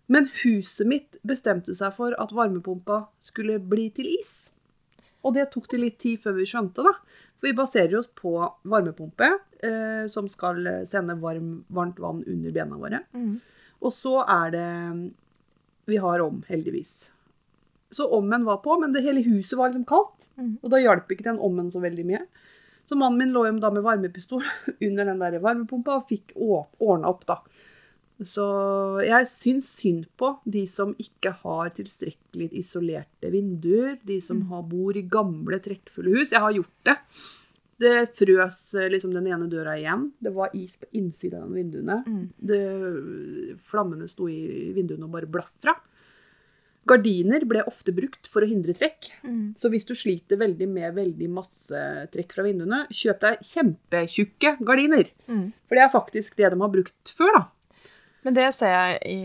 [0.09, 4.35] Men huset mitt bestemte seg for at varmepumpa skulle bli til is.
[5.25, 6.93] Og det tok det litt tid før vi skjønte, da.
[7.41, 8.37] For vi baserer oss på
[8.69, 9.31] varmepumpe
[9.65, 13.01] eh, som skal sende varm, varmt vann under bena våre.
[13.17, 13.39] Mm.
[13.85, 14.69] Og så er det
[15.85, 17.11] Vi har om, heldigvis.
[17.93, 20.29] Så ommen var på, men det hele huset var liksom kaldt.
[20.41, 20.57] Mm.
[20.63, 22.25] Og da hjalp ikke den ommen så veldig mye.
[22.89, 24.43] Så mannen min lå jo da med varmepistol
[24.89, 27.39] under den der varmepumpa og fikk ordna opp, da.
[28.25, 28.45] Så
[29.03, 33.97] jeg syns synd på de som ikke har tilstrekkelig isolerte vinduer.
[34.07, 34.49] De som Mm.
[34.53, 36.31] har, bor i gamle, trekkfulle hus.
[36.31, 36.97] Jeg har gjort det.
[37.81, 40.13] Det frøs eh, liksom den ene døra igjen.
[40.23, 41.97] Det var is på innsiden av vinduene.
[42.07, 42.29] Mm.
[42.39, 42.61] Det,
[43.67, 45.75] flammene sto i vinduene og bare blafra.
[46.89, 49.09] Gardiner ble ofte brukt for å hindre trekk.
[49.25, 49.55] Mm.
[49.59, 51.83] Så hvis du sliter veldig med veldig masse
[52.13, 55.11] trekk fra vinduene, kjøp deg kjempetjukke gardiner.
[55.29, 55.49] Mm.
[55.65, 57.45] For det er faktisk det de har brukt før, da.
[58.25, 59.19] Men det ser jeg i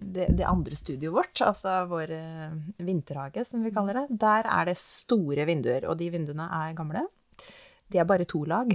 [0.00, 4.20] det, det andre studioet vårt, altså vår eh, vinterhage, som vi kaller det.
[4.22, 7.04] Der er det store vinduer, og de vinduene er gamle.
[7.92, 8.72] De er bare to lag,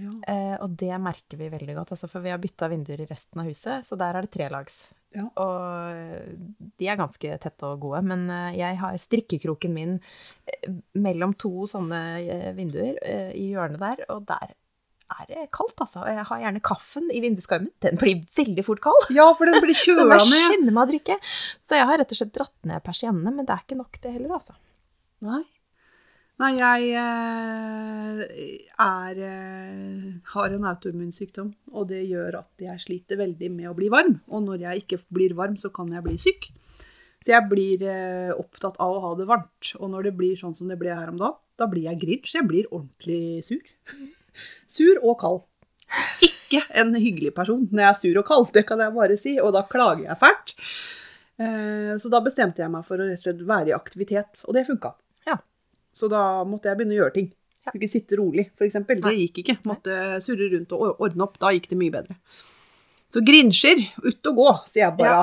[0.00, 0.10] Ja.
[0.26, 1.94] eh, og det merker vi veldig godt.
[1.94, 4.78] Altså, for vi har bytta vinduer i resten av huset, så der er det trelags.
[5.14, 5.28] Ja.
[5.38, 6.34] Og eh,
[6.80, 9.94] de er ganske tette og gode, men eh, jeg har strikkekroken min
[10.50, 12.00] eh, mellom to sånne
[12.58, 12.98] vinduer
[13.30, 14.54] i hjørnet der, og der
[15.14, 16.00] er det kaldt, altså.
[16.02, 17.70] Og jeg har gjerne kaffen i vinduskarmen.
[17.84, 19.10] Den blir veldig fort kald.
[19.14, 20.38] ja, for den blir Så jeg kjøla ned.
[20.48, 21.18] skynde meg å drikke.
[21.62, 24.14] Så jeg har rett og slett dratt ned persiennene, men det er ikke nok det
[24.16, 24.56] heller, altså.
[25.24, 25.44] Nei.
[26.42, 33.50] Nei, jeg eh, er eh, har en autoimmunsykdom, og det gjør at jeg sliter veldig
[33.54, 34.16] med å bli varm.
[34.34, 36.48] Og når jeg ikke blir varm, så kan jeg bli syk.
[37.22, 39.70] Så jeg blir eh, opptatt av å ha det varmt.
[39.78, 42.34] Og når det blir sånn som det ble her om dagen, da blir jeg grinch.
[42.34, 43.70] Jeg blir ordentlig sur.
[44.74, 45.46] Sur og kald.
[46.26, 49.36] Ikke en hyggelig person når jeg er sur og kald, det kan jeg bare si.
[49.38, 50.56] Og da klager jeg fælt.
[52.02, 54.66] Så da bestemte jeg meg for å rett og slett være i aktivitet, og det
[54.66, 54.92] funka.
[55.94, 55.98] Ja.
[56.00, 57.28] Så da måtte jeg begynne å gjøre ting.
[57.64, 57.72] Ja.
[57.78, 58.74] Ikke sitte rolig, f.eks.
[58.90, 59.54] Det gikk ikke.
[59.70, 61.38] Måtte surre rundt og ordne opp.
[61.40, 62.16] Da gikk det mye bedre.
[63.14, 65.22] Så grinsjer, ut og gå, sier jeg bare.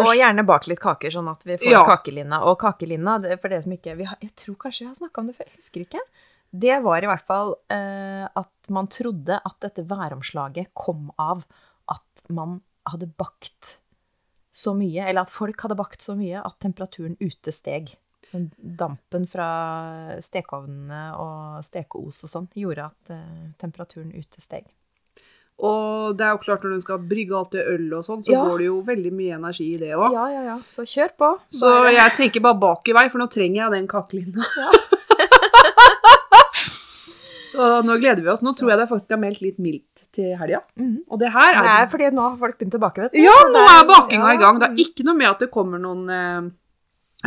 [0.00, 1.84] Og gjerne bak litt kaker, sånn at vi får Ja.
[1.84, 2.40] kakelinna.
[2.48, 5.18] Og kakelinna, det- for dere som ikke vi har, Jeg tror kanskje vi har snakka
[5.20, 6.00] om det før, husker ikke.
[6.58, 11.44] Det var i hvert fall eh, at man trodde at dette væromslaget kom av
[11.88, 13.78] at man hadde bakt
[14.52, 17.94] så mye, eller at folk hadde bakt så mye at temperaturen ute steg.
[18.32, 19.48] Dampen fra
[20.24, 24.64] stekeovnene og stekeos og sånn gjorde at eh, temperaturen ute steg.
[25.62, 28.32] Og det er jo klart når du skal brygge alt det øl og sånn, så
[28.32, 28.44] Ja.
[28.48, 30.12] går det jo veldig mye energi i det òg.
[30.12, 30.58] Ja, ja, ja.
[30.66, 31.28] Så kjør på.
[31.50, 34.42] Så jeg tenker bare bak i vei, for nå trenger jeg den kakelinna.
[37.52, 38.42] så nå gleder vi oss.
[38.42, 40.60] Nå tror jeg det faktisk er meldt litt mildt til helga.
[40.78, 41.04] -hmm.
[41.08, 43.18] Og det her Det er er fordi nå har folk begynt å bake, vet du.
[43.22, 44.34] Ja, nå er bakinga ja.
[44.34, 44.58] i gang.
[44.60, 46.50] Det er ikke noe med at det kommer noen eh,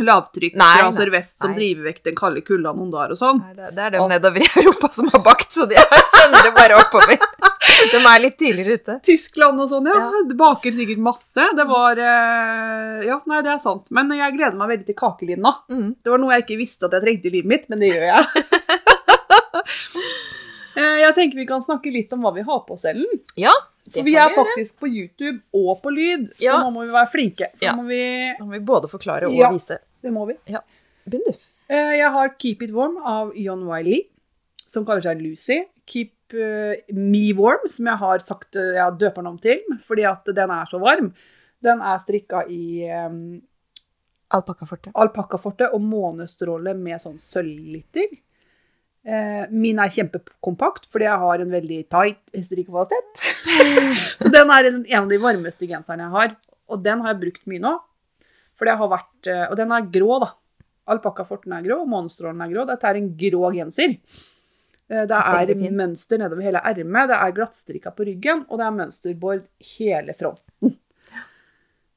[0.02, 1.58] lavtrykk Nei, fra sørvest som Nei.
[1.60, 3.40] driver vekk den kalde kulda noen dager og sånn.
[3.42, 5.78] Nei, det, det er dem nedover i Europa som har bakt, så de
[6.14, 7.16] sender det bare oppover.
[7.92, 8.96] De er litt tidligere ute.
[9.06, 9.96] Tyskland og sånn, ja.
[10.04, 10.22] Ja.
[10.28, 11.48] Det baker sikkert masse.
[11.58, 13.86] Det var eh, Ja, nei, det er sant.
[13.94, 15.52] Men jeg gleder meg veldig til kakelinna.
[15.72, 15.88] Mm.
[16.02, 18.08] Det var noe jeg ikke visste at jeg trengte i livet mitt, men det gjør
[18.12, 18.26] jeg.
[20.76, 23.08] Eh, jeg tenker vi kan snakke litt om hva vi har på oss, Ellen.
[23.40, 23.54] Ja,
[23.92, 24.44] For vi er vi gjøre.
[24.44, 26.52] faktisk på YouTube og på lyd, Ja.
[26.52, 27.46] så nå må vi være flinke.
[27.62, 27.72] Ja.
[27.72, 29.50] nå må vi Da må vi både forklare og Ja.
[29.52, 29.78] vise.
[30.02, 30.34] Det må vi.
[31.08, 31.32] Begynn, du.
[31.68, 34.02] Eh, Jeg har Keep It Warm av John Wiley,
[34.66, 35.64] som kaller seg Lucy.
[35.86, 40.04] Keep eh, Me Warm, som jeg har sagt eh, jeg døper den om til, fordi
[40.04, 41.12] at den er så varm.
[41.62, 43.40] Den er strikka i um,
[44.34, 44.90] Alpakkaforte.
[44.94, 48.08] alpakkaforte og månestråle med sånn sølvglitter.
[49.06, 53.20] Eh, min er kjempekompakt, fordi jeg har en veldig tight hesterikkvalitet.
[54.22, 56.32] så den er en, en av de varmeste genserne jeg har.
[56.74, 57.76] Og den har jeg brukt mye nå.
[58.58, 60.32] For det har vært, eh, og den er grå, da.
[60.90, 62.64] Alpakkaforten er grå, månestrålen er grå.
[62.66, 63.94] Dette er en grå genser.
[64.90, 68.76] Eh, Det er mønster nedover hele ermet, det er glattstrikka på ryggen, og det er
[68.80, 69.46] mønsterbord
[69.76, 70.74] hele fronten.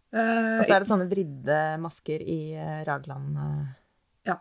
[0.10, 2.40] Og så er det sånne vridde masker i
[4.26, 4.40] Ja.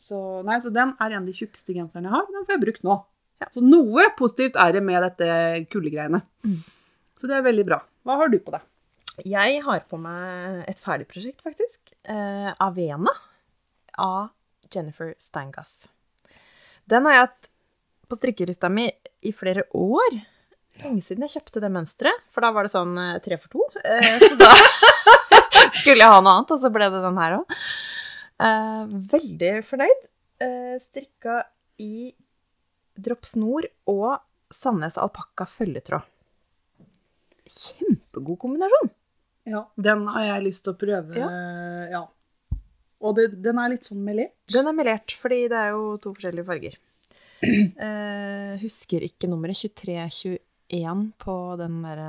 [0.00, 2.28] Så, nei, så den er en av de tjukkeste genserne jeg har.
[2.32, 2.96] Den får jeg brukt nå.
[3.40, 3.48] Ja.
[3.54, 5.28] Så noe positivt er det med dette
[5.72, 6.22] kuldegreiene.
[6.44, 6.58] Mm.
[7.20, 7.80] Så det er veldig bra.
[8.08, 8.64] Hva har du på deg?
[9.28, 11.92] Jeg har på meg et ferdig prosjekt, faktisk.
[12.08, 13.12] Eh, Avena
[14.00, 14.30] av
[14.72, 15.90] Jennifer Stangas.
[16.88, 17.50] Den har jeg hatt
[18.10, 18.88] på strikkerista mi
[19.20, 20.20] i flere år.
[20.80, 23.66] Lenge siden jeg kjøpte det mønsteret, for da var det sånn eh, tre for to.
[23.84, 24.48] Eh, så da
[25.82, 27.58] skulle jeg ha noe annet, og så ble det den her òg.
[28.40, 30.06] Eh, veldig fornøyd.
[30.40, 31.42] Eh, strikka
[31.82, 32.10] i
[33.00, 34.20] droppsnor og
[34.50, 36.06] Sandnes alpakka følgetråd.
[37.50, 38.90] Kjempegod kombinasjon.
[39.50, 41.28] Ja, Den har jeg lyst til å prøve.
[41.90, 42.04] Ja.
[43.00, 44.34] Og det, den er litt sånn melert?
[44.52, 46.78] Den er melert, fordi det er jo to forskjellige farger.
[47.40, 49.56] Eh, husker ikke nummeret.
[49.62, 52.02] 2321 på den der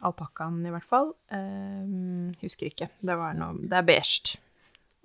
[0.00, 1.12] alpakkaen, i hvert fall.
[1.28, 2.88] Eh, husker ikke.
[3.02, 4.38] Det, var noe, det er beige.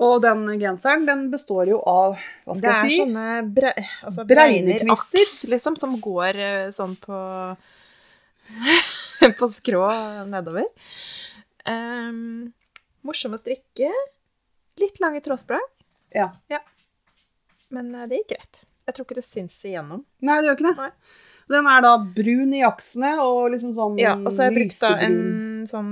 [0.04, 2.98] Og den genseren den består jo av Hva skal er jeg si?
[3.02, 3.24] sånne
[3.56, 3.72] bre,
[4.06, 5.50] altså Bregnekvister.
[5.56, 7.18] liksom, som går eh, sånn på
[9.40, 9.82] På skrå
[10.30, 10.68] nedover.
[11.68, 12.54] Um,
[13.04, 13.90] morsom å strikke.
[14.80, 15.66] Litt lange trådsprang,
[16.14, 16.30] Ja.
[17.74, 18.62] men eh, det gikk greit.
[18.88, 20.06] Jeg tror ikke du syns igjennom.
[20.24, 20.76] Nei, det gjør ikke det.
[20.78, 20.92] Nei.
[21.48, 24.82] Den er da brun i aksene og liksom sånn Ja, og så har jeg brukt
[24.84, 25.20] da en
[25.70, 25.92] sånn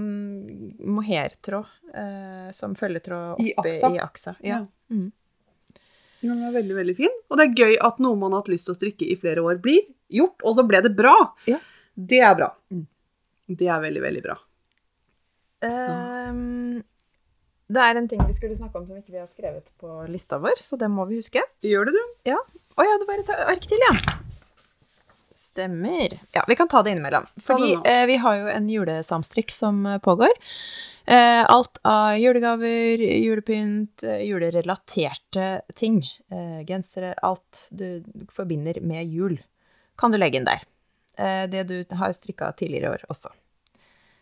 [0.95, 3.91] mohairtråd eh, som følgetråd I aksa?
[3.91, 4.35] i aksa.
[4.43, 4.57] Ja.
[4.57, 4.65] Ja.
[4.91, 5.11] Mm.
[6.25, 7.15] Den er veldig, veldig fin.
[7.29, 9.43] Og det er gøy at noe man har hatt lyst til å strikke i flere
[9.45, 11.13] år, blir gjort, og så ble det bra.
[11.49, 11.59] Ja.
[11.95, 12.49] Det er bra.
[12.73, 12.85] Mm.
[13.61, 14.35] Det er veldig, veldig bra.
[15.65, 15.91] Så.
[15.91, 16.81] Ehm,
[17.71, 20.37] det er en ting vi skulle snakke om som ikke vi har skrevet på lista
[20.41, 21.41] vår, så det må vi huske.
[21.65, 22.31] Gjør det, du?
[22.75, 23.95] Å ja, det var et ark til, ja.
[25.55, 26.19] Stemmer.
[26.35, 27.25] Ja, vi kan ta det innimellom.
[27.39, 30.33] Fordi eh, vi har jo en julesamstrikk som eh, pågår.
[31.05, 36.01] Eh, alt av julegaver, julepynt, eh, julerelaterte ting.
[36.27, 38.03] Eh, gensere, alt du
[38.35, 39.39] forbinder med jul,
[39.95, 40.67] kan du legge inn der.
[41.15, 43.31] Eh, det du har strikka tidligere i år også.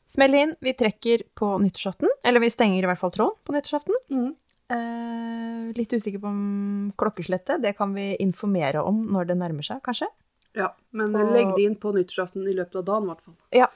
[0.05, 0.53] Smell inn.
[0.61, 4.03] Vi trekker på nyttårsaften, eller vi stenger i hvert fall tråden på nyttårsaften.
[4.13, 4.33] Mm.
[4.69, 7.65] Eh, litt usikker på om klokkeslettet.
[7.65, 10.13] Det kan vi informere om når det nærmer seg, kanskje.
[10.55, 13.35] Ja, men Og- legg det inn på nyttårsaften i løpet av dagen, i hvert fall.
[13.51, 13.67] Ja.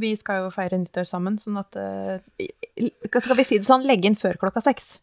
[0.00, 2.20] Vi skal jo feire nyttår sammen, sånn at eh,
[3.18, 5.00] Skal vi si det sånn, legge inn før klokka seks.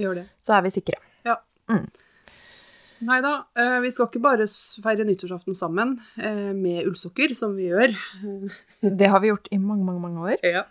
[0.00, 0.28] Gjør det.
[0.40, 0.96] Så er vi sikre.
[3.00, 4.44] Nei da, eh, vi skal ikke bare
[4.84, 7.94] feire nyttårsaften sammen eh, med ullsokker, som vi gjør.
[9.00, 10.36] Det har vi gjort i mange, mange, mange år.
[10.44, 10.64] Ja.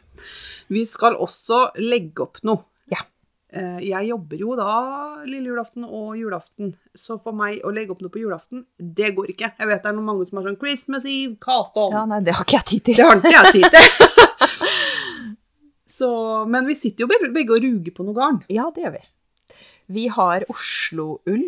[0.69, 2.61] Vi skal også legge opp noe.
[3.51, 8.01] Eh, Jeg jobber jo da lille julaften og julaften, så for meg å legge opp
[8.05, 9.51] noe på julaften, det går ikke.
[9.57, 11.91] Jeg vet det er noen mange som har sånn Christmas Eve, cast on.
[11.95, 12.99] Ja, nei, det har ikke jeg tid til.
[12.99, 13.87] Det har ikke jeg tid til.
[15.99, 16.09] så,
[16.45, 18.41] men vi sitter jo begge begge og ruger på noe garn.
[18.53, 19.03] Ja, det gjør vi.
[19.97, 21.47] Vi har Oslo-ull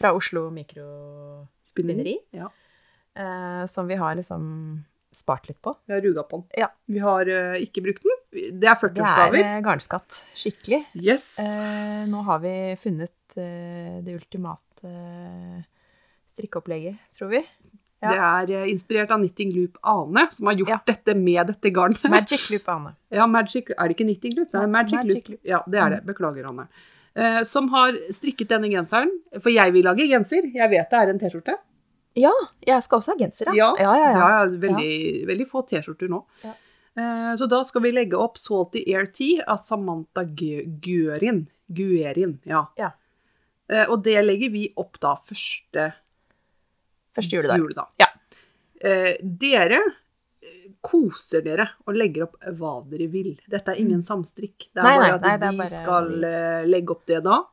[0.00, 2.50] fra Oslo Mikrospinneri, Ja,
[3.16, 4.44] eh, som vi har liksom
[5.12, 5.72] spart litt på.
[5.88, 6.46] vi har ruga på den.
[6.60, 6.68] Ja.
[6.86, 8.19] Vi har eh, ikke brukt den.
[8.30, 9.40] Det er Det 40-årsgaver.
[9.40, 10.18] er eh, garnskatt.
[10.38, 10.84] Skikkelig.
[10.94, 11.24] Yes.
[11.42, 15.62] Eh, nå har vi funnet eh, det ultimate eh,
[16.30, 17.40] strikkeopplegget, tror vi.
[18.02, 18.10] ja.
[18.10, 20.78] Det er eh, inspirert av Knitting Loop Ane, som har gjort Ja.
[20.86, 22.04] dette med dette garnet.
[22.08, 22.94] Magic Loop Ane.
[23.10, 24.52] Ja, Magic Er det ikke Knitting Loop?
[24.52, 25.28] Det Ja, Magic, Magic Loop.
[25.28, 25.40] Loop.
[25.42, 25.50] Mm.
[25.50, 26.00] Ja, det er det.
[26.06, 26.68] Beklager, Anne.
[27.18, 29.10] Eh, som har strikket denne genseren.
[29.42, 30.46] For jeg vil lage genser.
[30.54, 31.56] Jeg vet det er en T-skjorte.
[32.18, 32.30] Ja,
[32.66, 33.90] jeg skal også ha genser, Ja, ja.
[33.94, 34.28] ja, ja.
[34.30, 36.24] Ja, veldig, veldig få T-skjorter nå.
[36.44, 36.54] Ja.
[37.00, 41.46] Eh, så da skal vi legge opp Salty Air Tea av Samantha Guerin.
[41.66, 42.64] Guerin, ja.
[42.80, 42.92] Ja.
[43.70, 45.92] Eh, og det legger vi opp da første
[47.16, 47.58] Første juledag.
[47.58, 47.94] juledag.
[47.98, 48.10] Ja.
[48.80, 49.80] Eh, dere
[50.80, 53.34] koser dere og legger opp hva dere vil.
[53.50, 54.70] Dette er ingen samstrikk.
[54.72, 54.88] Det er Mm.
[54.88, 57.44] Nei, bare at nei, nei, vi bare skal legge opp det da.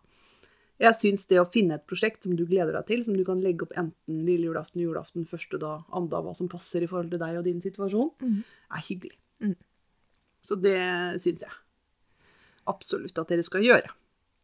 [0.79, 3.41] Jeg syns det å finne et prosjekt som du gleder deg til, som du kan
[3.41, 7.09] legge opp enten lille julaften, julaften, første dag, andre dag, hva som passer i forhold
[7.09, 8.43] til deg og din situasjon, mm.
[8.77, 9.17] er hyggelig.
[9.43, 9.55] Mm.
[10.43, 10.79] Så det
[11.23, 11.55] syns jeg
[12.67, 13.91] absolutt at dere skal gjøre.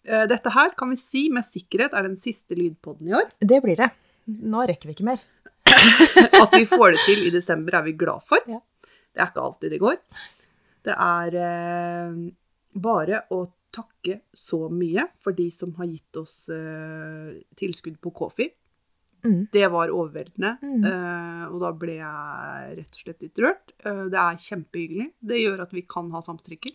[0.08, 3.30] Eh, Dette her kan vi si med sikkerhet er den siste lydpodden i år.
[3.54, 3.90] Det blir det.
[4.28, 5.24] Nå rekker vi ikke mer.
[5.74, 8.40] At vi får det til i desember, er vi glad for.
[8.48, 8.60] Ja.
[9.14, 9.98] Det er ikke alltid det går.
[10.84, 12.16] Det er eh,
[12.84, 18.48] bare å takke så mye for de som har gitt oss eh, tilskudd på Kofi.
[19.24, 19.48] Mm.
[19.54, 20.84] Det var overveldende, Mm.
[20.84, 23.72] Uh, og da ble jeg rett og slett litt rørt.
[23.86, 25.10] Uh, det er kjempehyggelig.
[25.22, 26.74] Det gjør at vi kan ha samstrikker.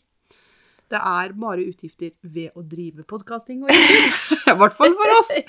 [0.89, 3.99] Det er bare utgifter ved å drive podkasting og ikke.
[4.55, 5.35] I hvert fall for oss.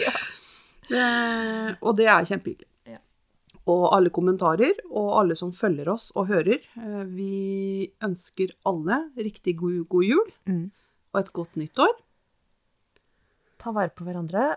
[0.90, 2.66] Eh, og det er kjempehyggelig.
[2.90, 2.98] Ja.
[3.70, 6.64] Og alle kommentarer, og alle som følger oss og hører.
[7.14, 10.72] Vi ønsker alle riktig god, god jul Mm.
[11.14, 11.94] og et godt nytt år.
[13.62, 14.56] Ta vare på hverandre,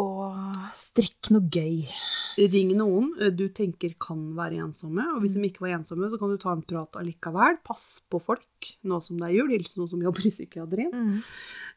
[0.00, 0.36] og
[0.76, 1.86] strikk noe gøy.
[2.36, 6.18] Ring noen eh, du tenker kan være ensomme, og hvis de ikke var ensomme, så
[6.20, 7.56] kan du ta en prat allikevel.
[7.64, 9.52] Pass på folk nå som det er jul.
[9.54, 10.92] Hils noen som jobber i psykiatrien.
[10.92, 11.18] Mm.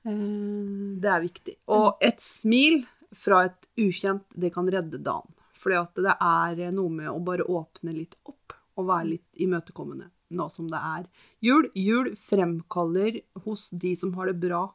[0.03, 1.55] Eh, Det er viktig.
[1.72, 2.82] Og et smil
[3.15, 5.32] fra et ukjent, det kan redde dagen.
[5.59, 10.07] Fordi at det er noe med å bare åpne litt opp og være litt imøtekommende
[10.30, 11.07] nå som det er
[11.43, 11.65] jul.
[11.74, 14.67] Jul fremkaller hos de som har det bra,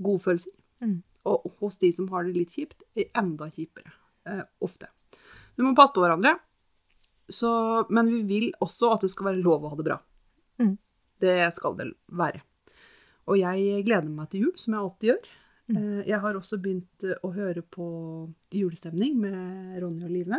[0.00, 0.54] gode følelser.
[0.80, 1.00] Mm.
[1.28, 2.82] Og hos de som har det litt kjipt,
[3.16, 3.92] enda kjipere.
[4.28, 4.88] Eh, ofte.
[5.56, 6.36] Vi må passe på hverandre.
[7.30, 7.50] Så,
[7.92, 9.98] men vi vil også at det skal være lov å ha det bra.
[10.58, 10.72] Mm.
[11.20, 12.40] Det skal det være.
[13.30, 15.28] Og jeg gleder meg til jul, som jeg alltid gjør.
[15.70, 15.76] Mm.
[15.76, 17.86] Eh, Jeg har også begynt eh, å høre på
[18.56, 20.32] julestemning med Ronny og Live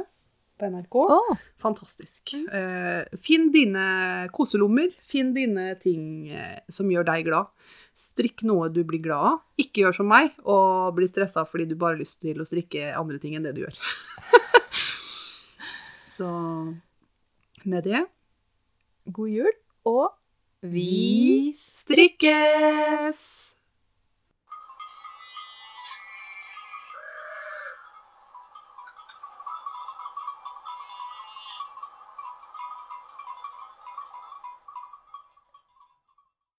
[0.62, 0.98] på NRK.
[1.02, 1.32] Oh.
[1.62, 2.36] Fantastisk.
[2.38, 4.94] Eh, finn dine koselommer.
[5.10, 7.50] Finn dine ting eh, som gjør deg glad.
[7.98, 9.42] Strikk noe du blir glad av.
[9.62, 12.94] Ikke gjør som meg og bli stressa fordi du bare har lyst til å strikke
[12.98, 13.78] andre ting enn det du gjør.
[16.18, 16.30] Så
[17.66, 18.06] med det
[19.12, 19.54] god jul,
[19.90, 20.10] og
[20.62, 23.51] Vi strikkes!